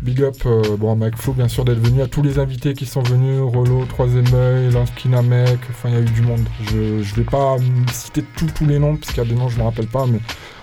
[0.03, 2.03] Big up euh, bon, à Mike bien sûr, d'être venu.
[2.03, 3.40] À tous les invités qui sont venus.
[3.40, 5.59] Rolo, Troisième œil, Lanskinamek.
[5.70, 6.46] Enfin, il y a eu du monde.
[6.70, 7.57] Je ne vais pas
[7.92, 9.88] citer tous tous les noms, parce qu'il y a des noms, je ne me rappelle
[9.88, 10.07] pas.
[10.07, 10.18] Mais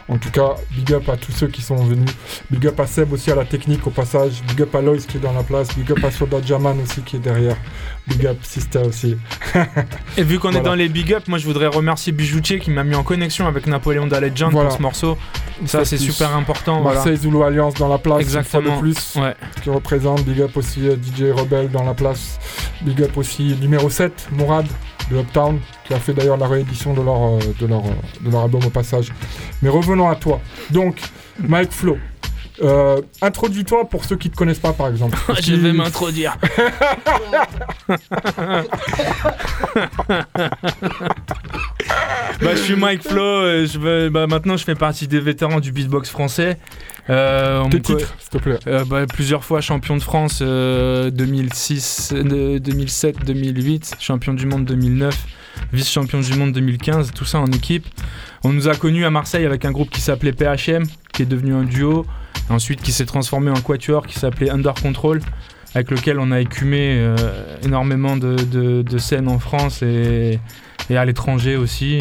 [0.09, 2.09] en tout cas, big up à tous ceux qui sont venus.
[2.51, 4.43] Big up à Seb aussi à la technique au passage.
[4.47, 5.69] Big up à Loïs qui est dans la place.
[5.77, 7.55] Big up à Soda Jaman aussi qui est derrière.
[8.07, 9.15] Big up Sister aussi.
[10.17, 12.83] Et vu qu'on est dans les big up, moi je voudrais remercier Bijoutier qui m'a
[12.83, 14.69] mis en connexion avec Napoléon da Legend Voilà.
[14.69, 15.17] pour ce morceau.
[15.65, 16.81] Ça c'est super important.
[16.81, 17.17] Marseille voilà.
[17.17, 18.61] Zulu Alliance dans la place, Exactement.
[18.61, 19.35] une fois de plus, Ouais.
[19.61, 20.23] qui représente.
[20.25, 22.39] Big up aussi euh, DJ Rebel dans la place.
[22.81, 24.65] Big up aussi numéro 7, Mourad,
[25.09, 27.65] de Uptown, qui a fait d'ailleurs la réédition de leur, euh, euh,
[28.21, 29.11] de leur album au passage.
[29.61, 30.39] Mais revenons à toi.
[30.69, 31.01] Donc,
[31.39, 31.97] Mike Flo.
[32.61, 35.17] Euh, introduis-toi pour ceux qui ne te connaissent pas, par exemple.
[35.41, 36.37] Je vais m'introduire.
[42.41, 43.21] bah, je suis Mike Flo.
[43.21, 46.57] euh, Je bah, maintenant, je fais partie des vétérans du beatbox français.
[47.09, 48.59] Euh, titres, s'il te plaît.
[48.67, 54.65] Euh, bah, plusieurs fois champion de France euh, 2006, euh, 2007, 2008, champion du monde
[54.65, 55.13] 2009,
[55.73, 57.85] vice-champion du monde 2015, tout ça en équipe.
[58.43, 60.83] On nous a connus à Marseille avec un groupe qui s'appelait PHM,
[61.13, 62.05] qui est devenu un duo,
[62.49, 65.21] ensuite qui s'est transformé en quatuor qui s'appelait Under Control,
[65.73, 67.15] avec lequel on a écumé euh,
[67.63, 70.39] énormément de, scènes en France et
[70.89, 71.99] à l'étranger aussi.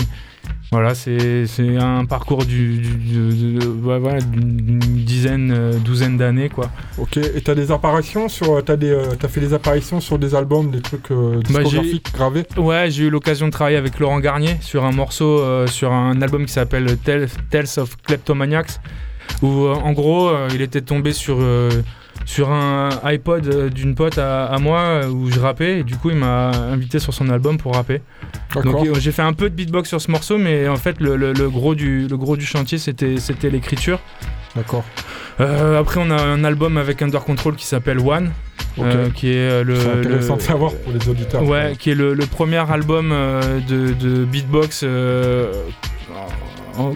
[0.72, 1.44] Voilà, c'est
[1.78, 6.70] un parcours du, du- voilà, d'une dizaine, euh, douzaine d'années, quoi.
[6.96, 8.64] Ok, et t'as des apparitions sur.
[8.64, 11.60] T'as des, euh, t'as fait des apparitions sur des albums, des trucs euh, Bah,
[12.14, 12.44] gravés?
[12.56, 16.22] Ouais, j'ai eu l'occasion de travailler avec Laurent Garnier sur un morceau, euh, sur un
[16.22, 18.80] album qui s'appelle Tales, Tales of Kleptomaniacs,
[19.42, 21.68] où euh, en gros, euh, il était tombé sur, euh,
[22.24, 25.96] sur un iPod euh, d'une pote à, à moi euh, où je rappais, et du
[25.96, 28.00] coup, il m'a invité sur son album pour rapper.
[28.54, 31.16] Donc euh, j'ai fait un peu de beatbox sur ce morceau, mais en fait, le,
[31.16, 33.16] le- le gros, du, le gros du chantier, c'était
[33.50, 33.98] l'écriture.
[34.54, 34.84] D'accord.
[35.40, 38.30] Euh, après, on a un album avec Under Control qui s'appelle One,
[38.78, 39.74] euh, qui est le.
[39.74, 41.42] Intéressant le- de savoir pour les auditeurs.
[41.42, 43.10] Ouais, qui est le, le premier album
[43.68, 45.50] de, de beatbox euh,
[46.78, 46.94] en-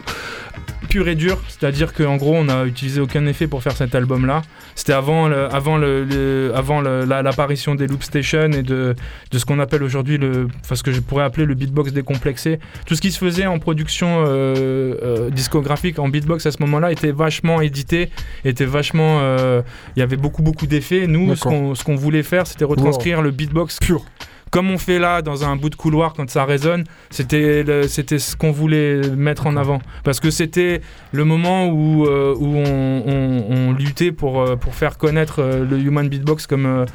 [0.90, 1.38] pur et dur.
[1.48, 4.42] C'est-à-dire qu'en gros, on n'a utilisé aucun effet pour faire cet album-là.
[4.76, 8.94] C'était avant, le- avant, le, le- avant l'apparition des loop stations et de,
[9.30, 12.60] de ce qu'on appelle aujourd'hui le, enfin ce que je pourrais appeler le beatbox décomplexé.
[12.86, 16.92] Tout ce qui se faisait en production euh, euh, discographique en beatbox à ce moment-là
[16.92, 18.10] était vachement édité,
[18.44, 19.62] était vachement, euh,
[19.96, 21.06] il y avait beaucoup beaucoup d'effets.
[21.06, 24.04] Nous, ce qu'on ce qu'on voulait faire, c'était retranscrire le beatbox pur.
[24.52, 28.36] Comme on fait là dans un bout de couloir quand ça résonne, c'était c'était ce
[28.36, 29.80] qu'on voulait mettre en avant.
[30.04, 30.80] Parce que c'était
[31.12, 35.64] le moment où, euh, où on, on- on luttait pour, euh, pour faire connaître euh,
[35.68, 36.86] le human beatbox comme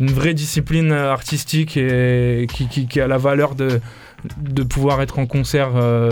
[0.00, 3.80] une vraie discipline artistique et qui, qui- qui a la valeur de,
[4.40, 6.10] de pouvoir être en concert euh,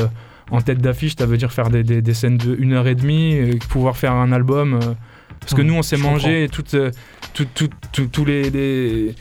[0.50, 2.94] en tête d'affiche, ça veut dire faire des, des- des scènes de 1 heure et
[2.94, 4.74] demie, pouvoir faire un album.
[4.74, 4.78] euh,
[5.40, 6.90] parce que Mhm, nous, on s'est mangé toutes, euh,
[7.34, 9.14] tout- tout- tout- tous les, les-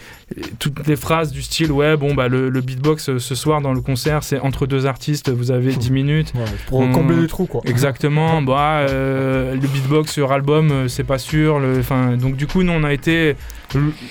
[0.59, 3.73] toutes les phrases du style ouais, bon, bah, le, le beatbox euh, ce soir dans
[3.73, 6.33] le concert, c'est entre deux artistes, vous avez 10 minutes.
[6.67, 7.61] pour On- combler les trous, quoi.
[7.65, 8.41] Exactement.
[8.41, 11.59] bah, euh, le beatbox sur album, euh, c'est pas sûr.
[11.59, 13.35] le- Enfin, donc du coup, nous, on a été,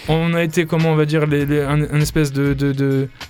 [0.08, 2.54] on a été, comment on va dire, les- les- un, un espèce de,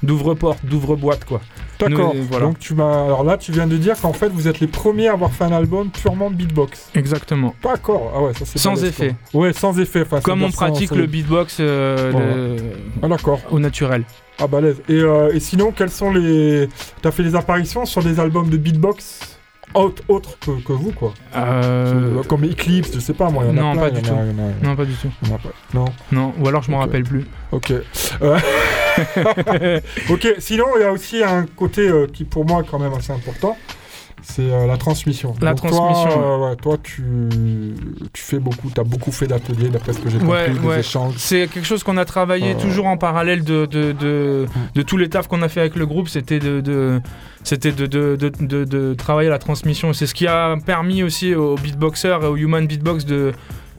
[0.02, 1.40] d'ouvre-porte, d'ouvre-boîte, quoi.
[1.80, 2.14] D'accord.
[2.30, 2.46] Voilà.
[2.46, 3.06] Donc tu m'as.
[3.06, 5.42] Alors là, tu viens de dire qu'en fait, vous êtes les premiers à avoir fait
[5.42, 6.90] un album purement beatbox.
[6.94, 7.56] Exactement.
[7.60, 8.12] D'accord.
[8.14, 9.16] Ah ouais, ça c'est Sans effet.
[9.34, 10.02] Ouais, sans effet.
[10.02, 12.56] Enfin, Comme on pratique le beatbox euh, Bon, le-
[13.02, 13.40] Ah d'accord.
[13.50, 14.04] au naturel.
[14.38, 14.82] Ah balèze.
[14.88, 16.68] Et, euh, et sinon, quels sont les.
[17.02, 19.20] T'as fait des apparitions sur des albums de beatbox
[19.74, 21.14] autres, autres que, que vous, quoi?
[21.34, 23.44] Euh, Comme Eclipse, je sais pas moi.
[23.48, 24.22] il y en a Non, plein, pas y du en a- tout.
[24.30, 25.08] il y en a- Non, pas du tout.
[25.22, 25.48] il y en a pas.
[25.74, 25.84] Non?
[26.12, 27.24] Non, ou alors je m'en rappelle plus.
[27.52, 27.72] Ok.
[28.22, 28.38] Euh,
[30.10, 32.92] ok, sinon il y a aussi un côté euh, qui pour moi est quand même
[32.92, 33.56] assez important.
[34.22, 35.34] C'est euh, la transmission.
[35.40, 37.02] La Donc transmission, Toi, euh, ouais, toi tu,
[38.12, 40.78] tu fais beaucoup, tu as beaucoup fait d'ateliers d'après ce que j'ai compris, Ouais, des
[40.80, 41.14] échanges.
[41.18, 42.60] C'est quelque chose qu'on a travaillé Euh.
[42.60, 45.86] toujours en parallèle de, de, de, de tous les tafs qu'on a fait avec le
[45.86, 46.08] groupe.
[46.08, 47.00] C'était de,
[47.42, 49.92] c'était de, de, de, de- de travailler la transmission.
[49.92, 53.32] C'est ce qui a permis aussi aux beatboxers et aux human beatbox de,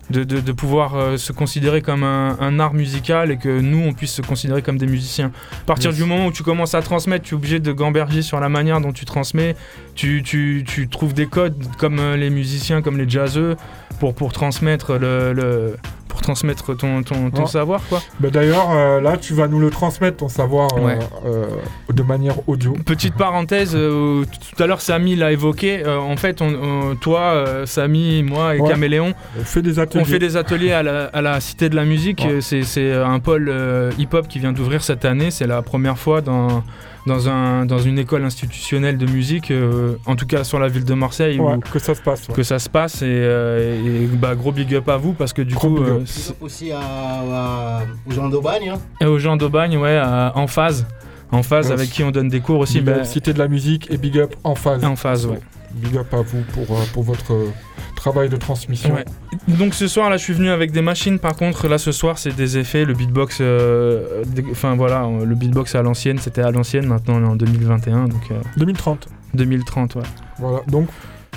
[0.10, 3.80] de, de, de pouvoir euh, se considérer comme un, un art musical et que nous,
[3.80, 5.32] on puisse se considérer comme des musiciens.
[5.62, 6.00] À partir Yes.
[6.00, 8.82] du moment où tu commences à transmettre, tu es obligé de gamberger sur la manière
[8.82, 9.56] dont tu transmets.
[9.96, 13.56] Tu, tu, tu trouves des codes comme euh, les musiciens, comme les jazzeux,
[14.00, 15.78] pour, pour transmettre le, le-
[16.14, 17.48] pour transmettre ton, ton, ton Ouais.
[17.48, 18.00] savoir, quoi.
[18.20, 21.00] Bah, D'ailleurs, euh, là tu vas nous le transmettre, ton savoir, euh, Ouais.
[21.26, 21.48] euh,
[21.92, 22.74] de manière audio.
[22.86, 25.84] Petite parenthèse, tout à l'heure Samy l'a évoqué.
[25.86, 28.70] en fait, on- toi, Samy, moi et Ouais.
[28.70, 30.02] Caméléon, On fait des ateliers.
[30.04, 32.26] on fait des ateliers à la, à la Cité de la Musique.
[32.42, 33.52] C'est c'est un pôle
[33.98, 35.32] hip-hop qui vient d'ouvrir cette année.
[35.32, 36.64] C'est la première fois dans,
[37.06, 40.86] dans, un, dans une école institutionnelle de musique, euh, en tout cas sur la ville
[40.86, 42.28] de Marseille, Ouais, où- que ça se passe.
[42.30, 42.36] ouais.
[42.36, 43.02] que ça se passe.
[43.02, 45.90] Et, euh, et, bah, gros big up à vous parce que du Gros coup, big
[45.90, 46.02] up.
[46.02, 48.70] euh, Aussi à, à- aux gens d'Aubagne.
[48.70, 48.80] Hein.
[49.02, 50.86] et aux gens d'Aubagne, ouais, à- en phase.
[51.34, 51.74] En phase Ouais.
[51.74, 52.80] avec qui on donne des cours aussi.
[52.80, 54.84] Big bah, up, Cité de la musique et big up en phase.
[54.86, 55.40] en phase, ouais.
[55.74, 57.50] Big up à vous pour, euh, pour votre euh,
[57.96, 58.94] travail de transmission.
[58.94, 59.06] Ouais.
[59.48, 62.18] Donc ce soir là je suis venu avec des machines par contre là ce soir
[62.20, 66.42] c'est des effets le beatbox euh, des- enfin voilà euh, le beatbox à l'ancienne c'était
[66.42, 69.08] à l'ancienne maintenant on est en 2021 donc euh, 2030.
[69.34, 70.02] 2030 ouais
[70.38, 70.90] Voilà, donc,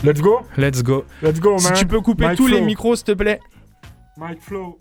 [0.05, 3.07] let's go let's go Let's go, si tu peux couper Mike tous les micros s'il
[3.07, 3.41] te plaît
[4.19, 4.79] Mike Flow.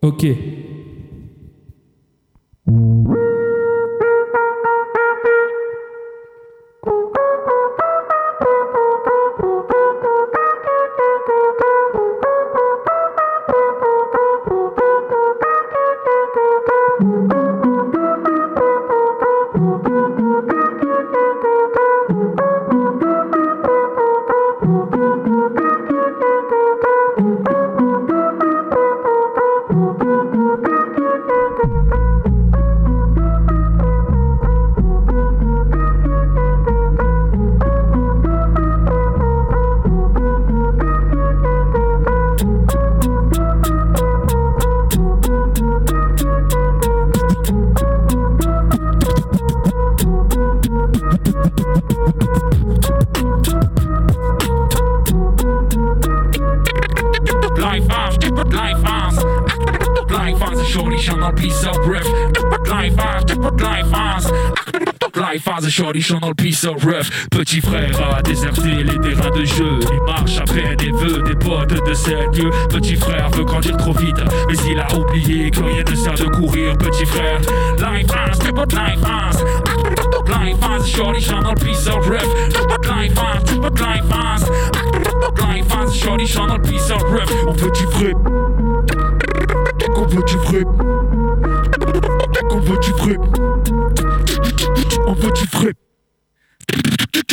[0.00, 0.24] Ok.
[67.30, 69.78] Petit frère a déserté les terrains de jeu.
[69.92, 72.50] Il marche après des vœux, des potes de sept lieux.
[72.68, 74.16] Petit frère veut grandir trop vite,
[74.48, 76.76] mais il a oublié que rien ne sert de courir.
[76.76, 77.38] Petit frère,
[77.76, 79.36] Life House, Life House.
[80.26, 82.26] Life House, shorty chante dans le piece of ref.
[82.82, 83.44] Life House,
[83.78, 84.44] Life House.
[85.38, 87.32] Life House, shorty chante dans le piece of ref.
[87.46, 88.14] On petit frère.
[89.94, 90.64] On petit frère.
[92.50, 93.20] On petit frère.
[95.06, 95.72] On petit frère.
[95.72, 95.77] On veut du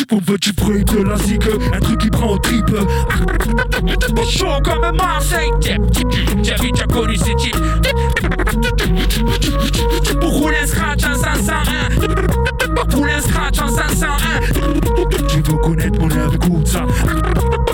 [0.08, 1.42] bruit de la zig,
[1.74, 2.66] un truc qui prend au trip.
[4.30, 5.78] Chaud comme Marseille, j'ai
[6.56, 7.58] déjà connu ces types.
[10.20, 12.76] Pour rouler un scratch en 501.
[12.76, 14.08] Pour rouler un scratch en 501.
[15.28, 16.86] Tu veux connaître mon air, écoute ça.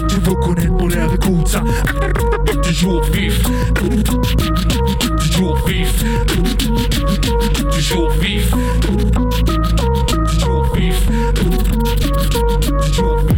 [0.07, 1.63] Tu veux connaître mon air, écoute ça.
[2.63, 3.41] Toujours vif.
[5.17, 6.03] Toujours vif.
[7.71, 8.51] Toujours vif.
[12.60, 12.95] Toujours vif.
[12.97, 13.30] Toujours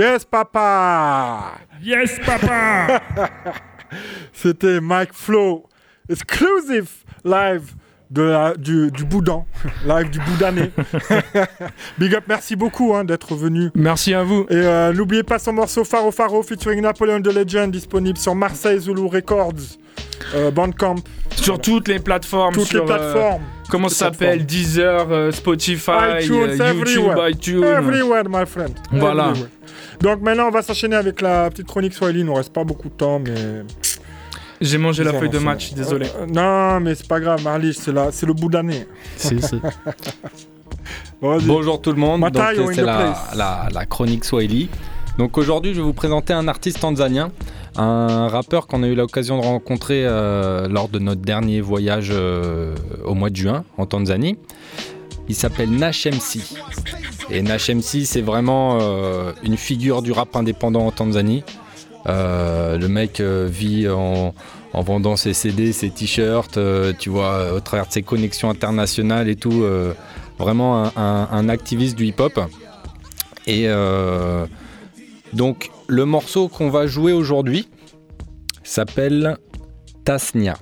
[0.00, 3.02] Yes, papa Yes, papa
[4.32, 5.66] C'était Mike Flow,
[6.08, 6.88] exclusive
[7.22, 7.74] live
[8.10, 9.44] de la- du, du Boudan,
[9.86, 10.70] live du Boudané.
[11.98, 13.68] Big up, merci beaucoup hein, d'être venu.
[13.74, 14.46] Merci à vous.
[14.48, 18.80] Et euh, n'oubliez pas son morceau Faro Faro featuring Napoleon the Legend, disponible sur Marseille
[18.80, 19.52] Zulu Records,
[20.34, 20.96] euh, Bandcamp.
[21.36, 22.54] Sur toutes les plateformes.
[22.54, 23.32] Toutes sur, les euh,
[23.68, 24.46] comment ça s'appelle?
[24.46, 27.28] Deezer, Spotify, iTunes, YouTube, everywhere.
[27.28, 27.64] iTunes.
[27.64, 28.74] Everywhere, my friend.
[28.92, 29.28] Voilà.
[29.28, 29.50] Everywhere.
[30.00, 32.20] Donc maintenant, on va s'enchaîner avec la petite chronique Swahili.
[32.20, 33.34] Il nous reste pas beaucoup de temps, mais.
[34.60, 36.06] J'ai mangé la feuille de match, désolé.
[36.18, 38.86] Euh, non, mais c'est pas grave, Marlich, c'est la- c'est le bout d'année.
[39.16, 39.58] Si, si.
[41.22, 41.46] Bon, vas-y.
[41.46, 44.68] Bonjour tout le monde, c'est the la, la- la chronique Swahili.
[45.18, 47.30] Donc aujourd'hui je vais vous présenter un artiste tanzanien,
[47.76, 52.74] un rappeur qu'on a eu l'occasion de rencontrer euh, lors de notre dernier voyage euh,
[53.04, 54.38] au mois de juin en Tanzanie.
[55.30, 56.40] Il s'appelle Nash MC.
[57.30, 57.70] Et Nash
[58.04, 61.44] c'est vraiment euh, une figure du rap indépendant en Tanzanie.
[62.08, 64.34] Euh, le mec euh, vit en,
[64.72, 66.58] en vendant ses CD, ses t-shirts,
[66.98, 69.64] tu vois, au travers de ses connexions internationales et tout.
[70.36, 72.40] vraiment un, un- activiste du hip-hop.
[73.46, 73.68] Et
[75.32, 77.68] donc, le morceau qu'on va jouer aujourd'hui
[78.64, 79.38] s'appelle
[80.04, 80.56] Tasnia.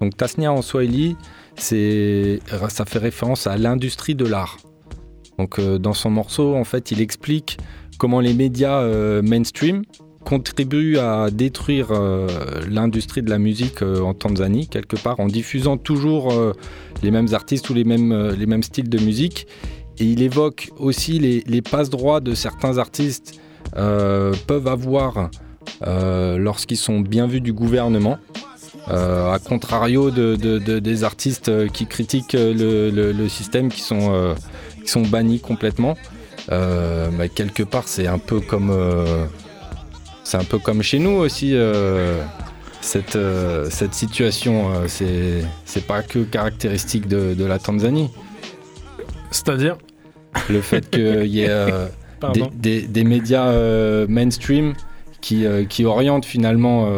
[0.00, 1.16] Donc, Tasnia en Swahili,
[1.58, 4.58] c'est, ça fait référence à l'industrie de l'art.
[5.38, 7.58] Donc, euh, dans son morceau, en fait, il explique
[7.98, 9.82] comment les médias euh, mainstream
[10.24, 12.26] contribuent à détruire euh,
[12.68, 16.32] l'industrie de la musique en Tanzanie, quelque part, en diffusant toujours
[17.02, 19.46] les mêmes artistes ou les mêmes, les mêmes styles de musique.
[19.98, 23.40] Et il évoque aussi les, les passe-droits de certains artistes
[23.74, 25.30] peuvent avoir
[25.80, 28.18] lorsqu'ils sont bien vus du gouvernement.
[28.90, 33.28] Euh, à contrario de, de- de- des artistes euh, qui critiquent euh, le, le- le
[33.28, 34.34] système, qui sont, euh,
[34.82, 35.96] qui sont bannis complètement.
[36.50, 38.72] Euh, bah, quelque part, c'est un peu comme
[40.24, 41.54] c'est un peu comme chez nous aussi.
[42.80, 43.18] cette,
[43.70, 48.08] cette situation, c'est c'est pas que caractéristique de, de la Tanzanie.
[49.30, 49.76] C'est-à-dire?
[50.48, 51.50] Le fait qu'il y ait
[52.32, 53.52] des, des- des médias
[54.08, 54.72] mainstream
[55.20, 56.88] qui, qui orientent finalement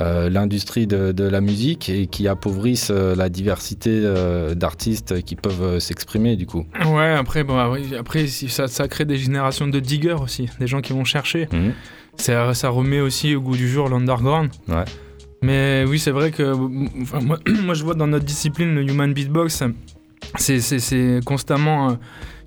[0.00, 5.36] euh, l'industrie de, de la musique et qui appauvrissent euh, la diversité euh, d'artistes qui
[5.36, 6.64] peuvent s'exprimer du coup.
[6.86, 7.58] Ouais, après, bon,
[7.98, 11.48] après ça, ça crée des générations de diggers aussi, des gens qui vont chercher.
[11.52, 11.72] Mhm.
[12.16, 14.50] Ça, ça remet aussi au goût du jour l'underground.
[14.68, 14.84] Ouais.
[15.42, 16.54] Mais oui, c'est vrai que
[17.02, 19.62] enfin, moi, moi, je vois dans notre discipline, le human beatbox,
[20.36, 21.98] c'est- constamment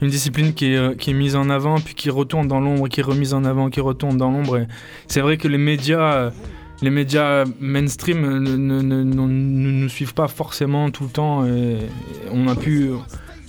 [0.02, 3.00] une discipline qui est, qui est mise en avant, puis qui retourne dans l'ombre, qui
[3.00, 4.66] est remise en avant, qui retourne dans l'ombre.
[5.08, 6.32] C'est vrai que les médias,
[6.86, 11.10] les médias mainstream euh, ne, ne, ne- ne- ne nous suivent pas forcément tout le
[11.10, 11.46] temps.
[11.46, 11.78] Et
[12.32, 12.90] on a pu,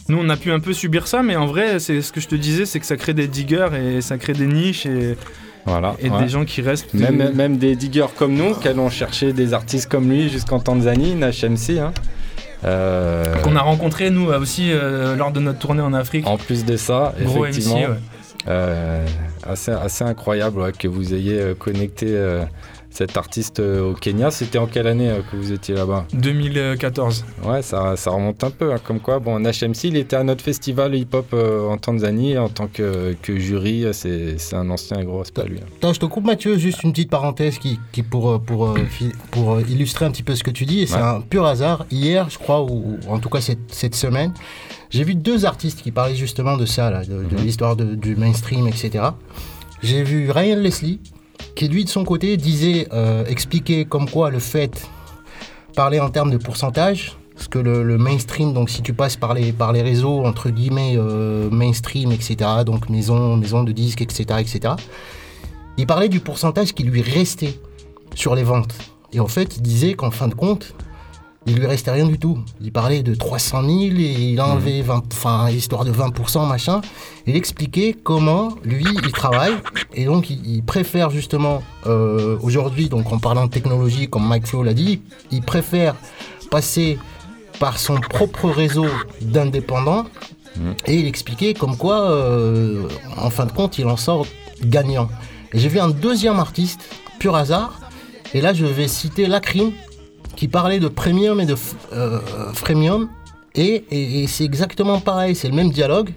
[0.09, 2.29] nous, on a pu un peu subir ça, mais en vrai, c'est ce que je
[2.29, 5.17] te disais, c'est que ça crée des diggers et ça crée des niches et,
[5.67, 6.23] Voilà, et ouais.
[6.23, 6.95] des gens qui restent.
[6.95, 11.15] Même, même des diggers comme nous, qui allons chercher des artistes comme lui jusqu'en Tanzanie,
[11.15, 11.79] Nash MC.
[11.79, 11.93] Hein.
[12.65, 16.27] Euh, qu'on a rencontré nous aussi euh, lors de notre tournée en Afrique.
[16.27, 17.97] En plus de ça, Gros effectivement, MC, ouais.
[18.49, 19.07] euh,
[19.47, 22.07] assez, assez incroyable ouais, que vous ayez connecté
[22.97, 24.31] cet artiste euh, au Kenya.
[24.31, 26.07] C'était en quelle année euh, que vous étiez là-bas?
[26.15, 27.25] 2014.
[27.45, 28.73] Ouais, ça, ça remonte un peu.
[28.73, 32.49] hein, comme quoi, bon, HMC, il était à notre festival hip-hop euh, en Tanzanie en
[32.49, 33.85] tant que, que jury.
[33.93, 35.59] C'est un ancien gros, c'est pas lui.
[35.59, 35.67] hein.
[35.79, 38.75] Attends, je te coupe Mathieu, juste une petite parenthèse qui, qui pour, pour,
[39.31, 41.03] pour illustrer un petit peu ce que tu dis, et c'est Ouais.
[41.03, 41.85] un pur hasard.
[41.91, 44.33] Hier, je crois, ou, ou en tout cas cette, cette semaine,
[44.91, 47.45] j'ai vu deux artistes qui parlaient justement de ça, là, de, de Mhm.
[47.45, 49.05] l'histoire du mainstream, etc.
[49.83, 51.01] J'ai vu Ryan Leslie,
[51.55, 54.89] qui lui de son côté disait, euh, expliquer comme quoi le fait,
[55.75, 59.35] parler en termes de pourcentage, parce que le, le mainstream, donc si tu passes par
[59.35, 64.41] les, par les réseaux, entre guillemets, euh, mainstream, etc., donc maison, maison de disques, etc.,
[64.41, 64.75] etc.,
[65.77, 67.59] il parlait du pourcentage qui lui restait
[68.15, 68.75] sur les ventes.
[69.13, 70.75] Et en fait, il disait qu'en fin de compte,
[71.47, 72.39] il lui restait rien du tout.
[72.61, 76.81] Il parlait de 300 000 et il a enlevé 20, enfin, histoire de 20%, machin.
[77.27, 79.55] Il expliquait comment, lui, il travaille.
[79.95, 84.47] Et donc, il, il préfère justement, euh, aujourd'hui, donc en parlant de technologie, comme Mike
[84.47, 85.95] Flo l'a dit, il préfère
[86.51, 86.99] passer
[87.59, 88.87] par son propre réseau
[89.21, 90.07] d'indépendants.
[90.87, 92.89] Et il expliquait comme quoi, euh,
[93.19, 94.27] en fin de compte, il en sort
[94.65, 95.09] gagnant.
[95.53, 96.81] Et j'ai vu un deuxième artiste,
[97.19, 97.79] pur hasard,
[98.33, 99.73] et là je vais citer Lacrim,
[100.37, 101.57] qui parlait de premium et de
[101.93, 102.21] euh,
[102.53, 103.09] freemium,
[103.55, 106.11] Et, et- c'est exactement pareil, c'est le même dialogue.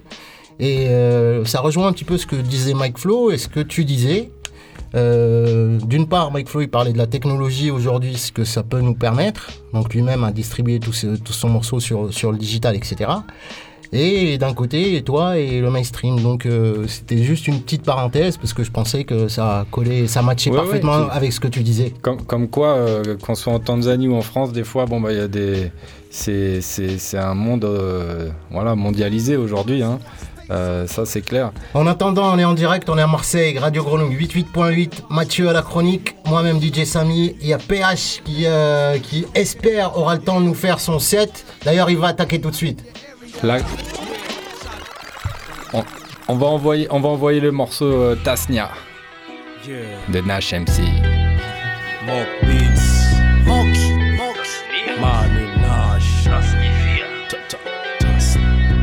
[0.59, 3.61] Et euh, ça rejoint un petit peu ce que disait Mike Flo et ce que
[3.61, 4.29] tu disais.
[4.95, 8.81] Euh, D'une part, Mike Flo il parlait de la technologie aujourd'hui, ce que ça peut
[8.81, 9.49] nous permettre.
[9.73, 13.09] Donc lui-même a distribué tout son morceau sur, sur le digital, etc.
[13.91, 16.21] Et d'un côté, toi et le mainstream.
[16.21, 20.21] Donc euh, c'était juste une petite parenthèse parce que je pensais que ça collait, ça
[20.21, 21.93] matchait Ouais, ouais, parfaitement avec ce que tu disais.
[22.01, 25.11] Comme, comme quoi, euh, qu'on soit en Tanzanie ou en France, des fois, bon, bah,
[25.11, 25.71] il y a des.
[26.11, 29.81] C'est, c'est, c'est un monde euh, voilà, mondialisé aujourd'hui.
[29.83, 29.99] hein.
[30.87, 31.51] Ça, c'est clair.
[31.75, 35.53] En attendant, on est en direct, on est à Marseille, Radio Grenouille 88.8, Mathieu à
[35.53, 38.47] la chronique, moi-même DJ Samy, il y a PH qui,
[39.03, 41.45] qui espère aura le temps de nous faire son set.
[41.63, 42.83] D'ailleurs, il va attaquer tout de suite.
[43.43, 43.57] Là,
[45.73, 45.83] on,
[46.27, 48.69] on va envoyer, on va envoyer le morceau euh, Tasnia.
[49.67, 49.77] Yeah.
[50.07, 50.81] de Nash MC.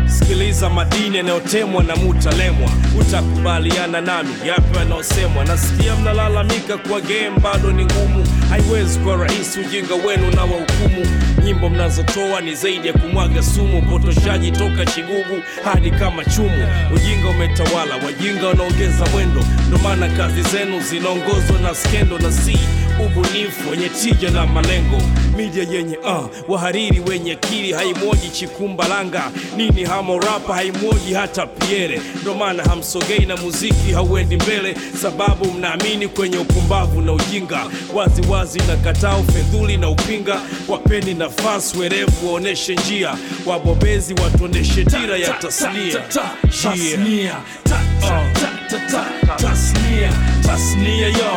[0.07, 2.71] Sikiliza madini yanayotemwa na mutalemwa,
[3.01, 5.45] utakubaliana nami yanayosemwa.
[5.45, 11.07] Nasikia mnalalamika game bado ni ngumu, haiwezi kwa rahisi ujinga wenu na wahukumu.
[11.45, 16.69] Nyimbo mnazotoa ni zaidi ya kumwaga sumu, potoshaji toka Chigugu hadi kama chumu.
[16.95, 22.59] Ujinga umetawala, wajinga wanaongeza mwendo, ndo maana kazi zenu zinaongozwa na skendo na si
[23.05, 25.03] ubunifu wenye tija na malengo.
[25.37, 29.31] Media yenye uh, wahariri wenye akili haimwoji chikumbalanga.
[29.57, 36.39] Nini hamorapa haimwoji hata Pierre, ndo maana hamsogei na muziki hauendi mbele, sababu mnaamini kwenye
[36.39, 37.67] upumbavu na ujinga.
[37.95, 43.15] Wazi wazi na kataa ufedhuli na upinga, wapeni nafasi werevu waoneshe njia,
[43.47, 46.01] wabobezi watuoneshe dira ya tasnia.
[46.01, 48.33] Tasnia, tasnia ta- ta-
[48.71, 50.13] ta- ta- tasnia,
[50.47, 51.33] tasnia yo,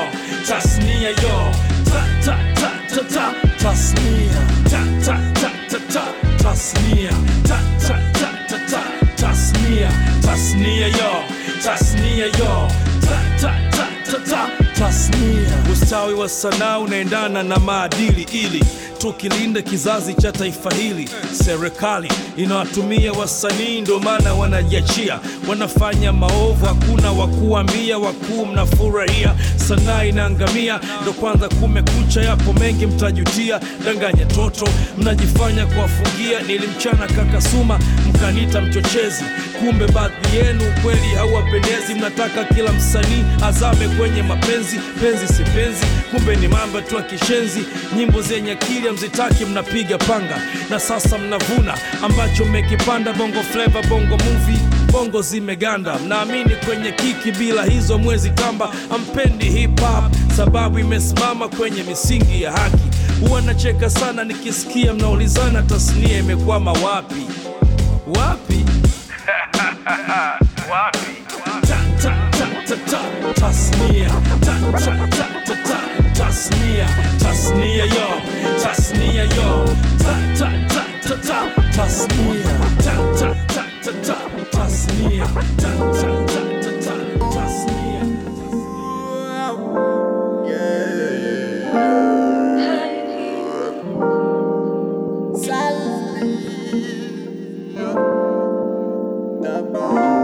[0.47, 1.51] tasnia yo,
[1.85, 6.13] ta- ta- ta- ta- ta- tasnia, ta- ta- ta- ta- ta-
[6.43, 7.11] tasnia,
[7.47, 9.89] ta- ta- ta- ta- ta- tasnia,
[10.21, 11.11] tasnia yo,
[11.63, 12.67] tasnia yo,
[13.01, 15.63] ta- ta- ta- ta- ta- tasnia.
[15.73, 18.63] Ustawi wa sanaa unaendana na maadili ili
[18.97, 21.09] tukilinde kizazi cha taifa hili.
[21.43, 25.19] Serikali inawatumia wasanii, ndio maana wanajiachia,
[25.49, 29.35] wanafanya maovu, hakuna wa kuambia, wakuu mnafurahia,
[29.67, 34.67] sanaa inaangamia, ndo kwanza kumekucha, yapo mengi mtajutia, danganya toto,
[34.97, 36.41] mnajifanya kuwafungia.
[36.47, 39.23] Nilimchana kaka Suma, mkanita mchochezi,
[39.59, 46.35] kumbe baadhi yenu kweli hauwapendezi, mnataka kila msanii azame kwenye mapenzi, penzi si penzi, kumbe
[46.35, 47.65] ni mambo tu akishenzi kishenzi.
[47.97, 53.13] Nyimbo zenye akili mzitaki, mnapiga panga, na sasa mnavuna ambacho mmekipanda.
[53.13, 54.59] Bongo flava, bongo movie,
[54.91, 58.71] bongo zimeganda, mnaamini kwenye kiki, bila hizo mwezi kamba.
[58.95, 62.77] Ampendi hip hop sababu imesimama kwenye misingi ya haki.
[63.27, 67.25] Huwa nacheka sana nikisikia mnaulizana tasnia imekwama wapi
[68.07, 68.65] wapi?
[73.39, 74.09] tasnia,
[74.45, 75.79] ta, ta, ta, ta, ta,
[76.13, 76.87] tasnia,
[77.19, 78.07] tasnia yo,
[78.61, 79.65] tasnia yo,
[80.03, 81.39] ta, ta, ta, ta, ta,
[81.75, 84.17] tasnia, ta, ta, ta, ta, ta,
[84.51, 85.25] tasnia,
[85.57, 86.95] ta, ta, ta, ta, ta,
[87.33, 88.03] tasnia.
[99.81, 100.18] And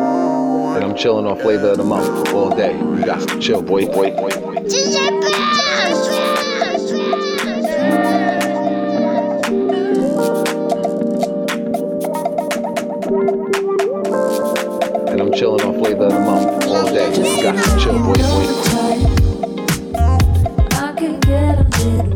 [0.95, 2.71] I'm chilling on flavor of the month all day.
[2.71, 4.55] You got to chill, boy, boy, boy, boy.
[15.09, 17.09] And I'm chilling on flavor of the month all day.
[17.13, 18.45] You got to chill, boy, boy.
[20.71, 22.14] I can get a little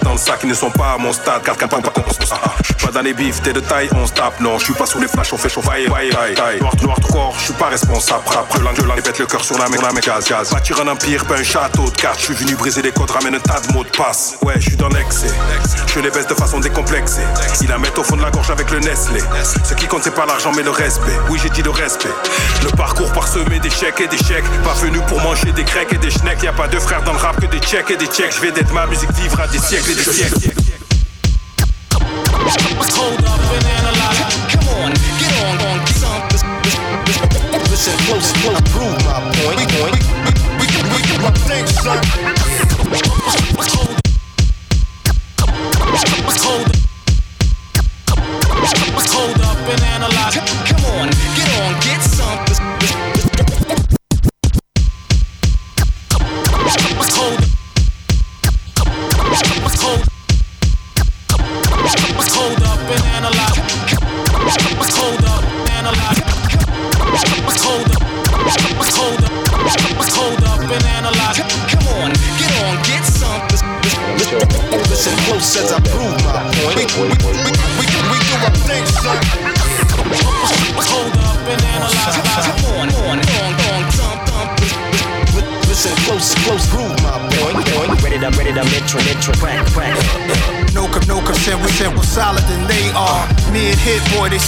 [0.00, 1.42] je dans le sac Ils ne sont pas à mon stade.
[1.42, 1.92] Car capable pas
[2.62, 4.40] Je suis pas dans les bifs, t'es de taille, on se tape.
[4.40, 5.86] Non, je suis pas sous les flashs, on fait chauffer.
[5.88, 8.22] Vaille, vaille Noir, noir corps, je suis pas responsable.
[8.36, 10.80] Après le l'angle, les pète le cœur sur la main, la main, gaz, gaz Bâtir
[10.80, 12.18] un empire, pas un château de cartes.
[12.18, 14.36] Je suis venu briser les codes, ramène un tas de mots de passe.
[14.42, 15.28] Ouais, je suis dans l'excès.
[15.86, 17.22] Je les baisse de façon décomplexée.
[17.60, 19.20] Ils la mettent au fond de la gorge avec le Nestlé.
[19.64, 21.18] Ce qui compte c'est pas l'argent mais le respect.
[21.28, 22.14] Oui j'ai dit le respect.
[22.62, 24.44] Le parcours parsemé d'échecs et d'échecs.
[24.64, 26.42] Pas venu pour manger des grecs et des schnecks.
[26.42, 28.34] Y'a pas de frères dans le rap que des tchèques et des tchèques.
[28.34, 30.50] Je vais d'être ma musique vivre à des siècles et des siècles
[33.00, 34.18] Hold up and analyze.
[34.50, 36.20] Come on, get on, on, get on.
[37.70, 39.56] Listen close, close, prove my point.
[39.56, 39.90] We, we,
[40.24, 42.00] we, we, we, we do our thing, son.
[46.44, 46.70] Hold
[49.10, 50.36] Hold up and analyze.
[50.36, 52.09] Come on, get on, get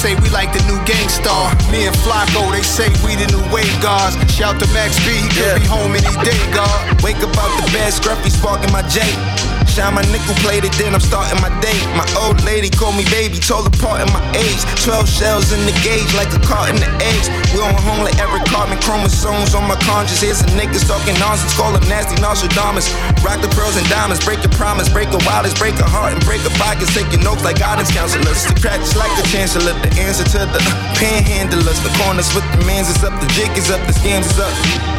[0.02, 1.54] say we like the new gangstar.
[1.70, 4.18] Me and Flacco, they say we the new wave guards.
[4.34, 6.74] Shout to Max B, he could be home any day, God.
[7.02, 9.61] Wake up out the bed, scruffy sparking my J.
[9.72, 11.72] Shine my nickel plated, then I'm starting my day.
[11.96, 14.60] My old lady called me baby, told apart in my age.
[14.84, 17.32] 12 shells in the gauge, like a carton of eggs.
[17.56, 20.20] We on home like every carbon chromosomes on my conscience.
[20.20, 22.92] Here's some niggas talking nonsense, call them nasty Nostradamus.
[23.24, 26.20] Rock the pearls and diamonds, break your promise, break a wildest, break a heart and
[26.28, 26.92] break a pockets.
[26.92, 28.44] Taking notes like guidance counselors.
[28.44, 30.60] The crack just like the chancellor, the answer to the
[31.00, 31.80] panhandlers.
[31.80, 34.52] The corners with the mans is up, the jig is up, the scams is up.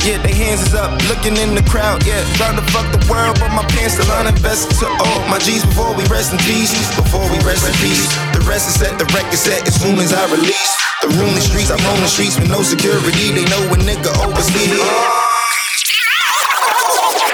[0.04, 2.20] Yeah, they hands is up, looking in the crowd, yeah.
[2.36, 5.96] Trying to fuck the world, but my pants still uninvested to all my G's before
[5.96, 6.76] we rest in peace.
[7.00, 8.04] Before we rest in peace.
[8.36, 10.76] The rest is set, the record set as soon as I release.
[11.02, 13.32] The room, the streets, I'm on the streets with no security.
[13.32, 14.76] They know a nigga oversleep.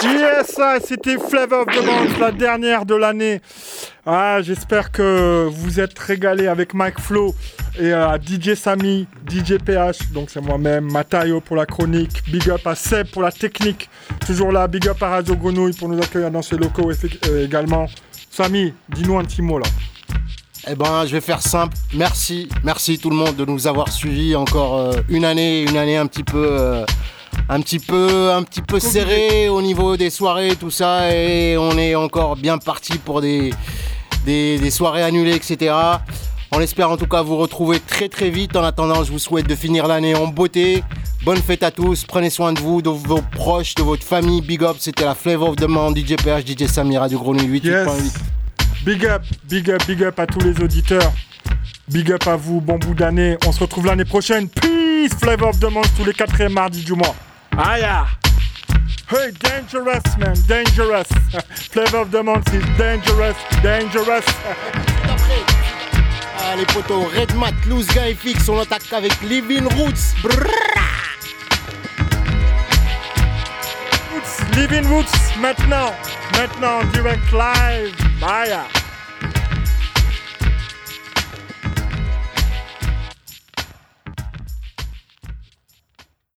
[0.04, 3.42] Yes, ça, c'était Flavor of the Month, la dernière de l'année.
[4.06, 7.36] Ah, j'espère que vous êtes régalés avec Mike Flo
[7.78, 12.66] et à DJ Samy, DJ PH, donc c'est moi-même, Matayo pour la chronique, big up
[12.66, 13.90] à Seb pour la technique,
[14.26, 17.88] toujours là, big up à Radio Grenouille pour nous accueillir dans ses locaux euh, également.
[18.32, 19.66] Samy, dis-nous un petit mot là.
[20.68, 21.76] Eh ben, je vais faire simple.
[21.94, 25.98] Merci, merci tout le monde de nous avoir suivis encore euh, une année, une année
[25.98, 26.86] un petit peu, euh,
[27.48, 31.78] un petit peu, un petit peu serré au niveau des soirées, tout ça, et on
[31.78, 33.52] est encore bien parti pour des,
[34.26, 35.74] des, des soirées annulées, etc.
[36.52, 38.56] On espère en tout cas vous retrouver très très vite.
[38.56, 40.84] En attendant, je vous souhaite de finir l'année en beauté.
[41.24, 42.06] Bonne fête à tous.
[42.06, 44.42] Prenez soin de vous, de vos proches, de votre famille.
[44.42, 47.66] Big up, c'était la Flavor of the Month, DJ PH, DJ Samir, Radio Grenouille 88.8.
[47.66, 48.14] Yes.
[48.84, 51.12] Big up, big up, big up à tous les auditeurs.
[51.88, 53.38] Big up à vous, bon bout d'année.
[53.46, 54.48] On se retrouve l'année prochaine.
[54.50, 57.16] Peace, Flavor of the Month tous les quatrièmes mardis du mois.
[57.54, 58.18] Ah.
[59.10, 61.08] Hey, dangerous man, dangerous.
[61.72, 64.26] Flavor of the Month is dangerous, dangerous.
[66.42, 70.16] Ah, les potos, Red Mat, Loose Guy Fix, on attaque avec Living Roots.
[74.14, 75.94] Roots, Living Roots, maintenant,
[76.38, 77.96] maintenant, en direct live.
[78.20, 78.89] Bye.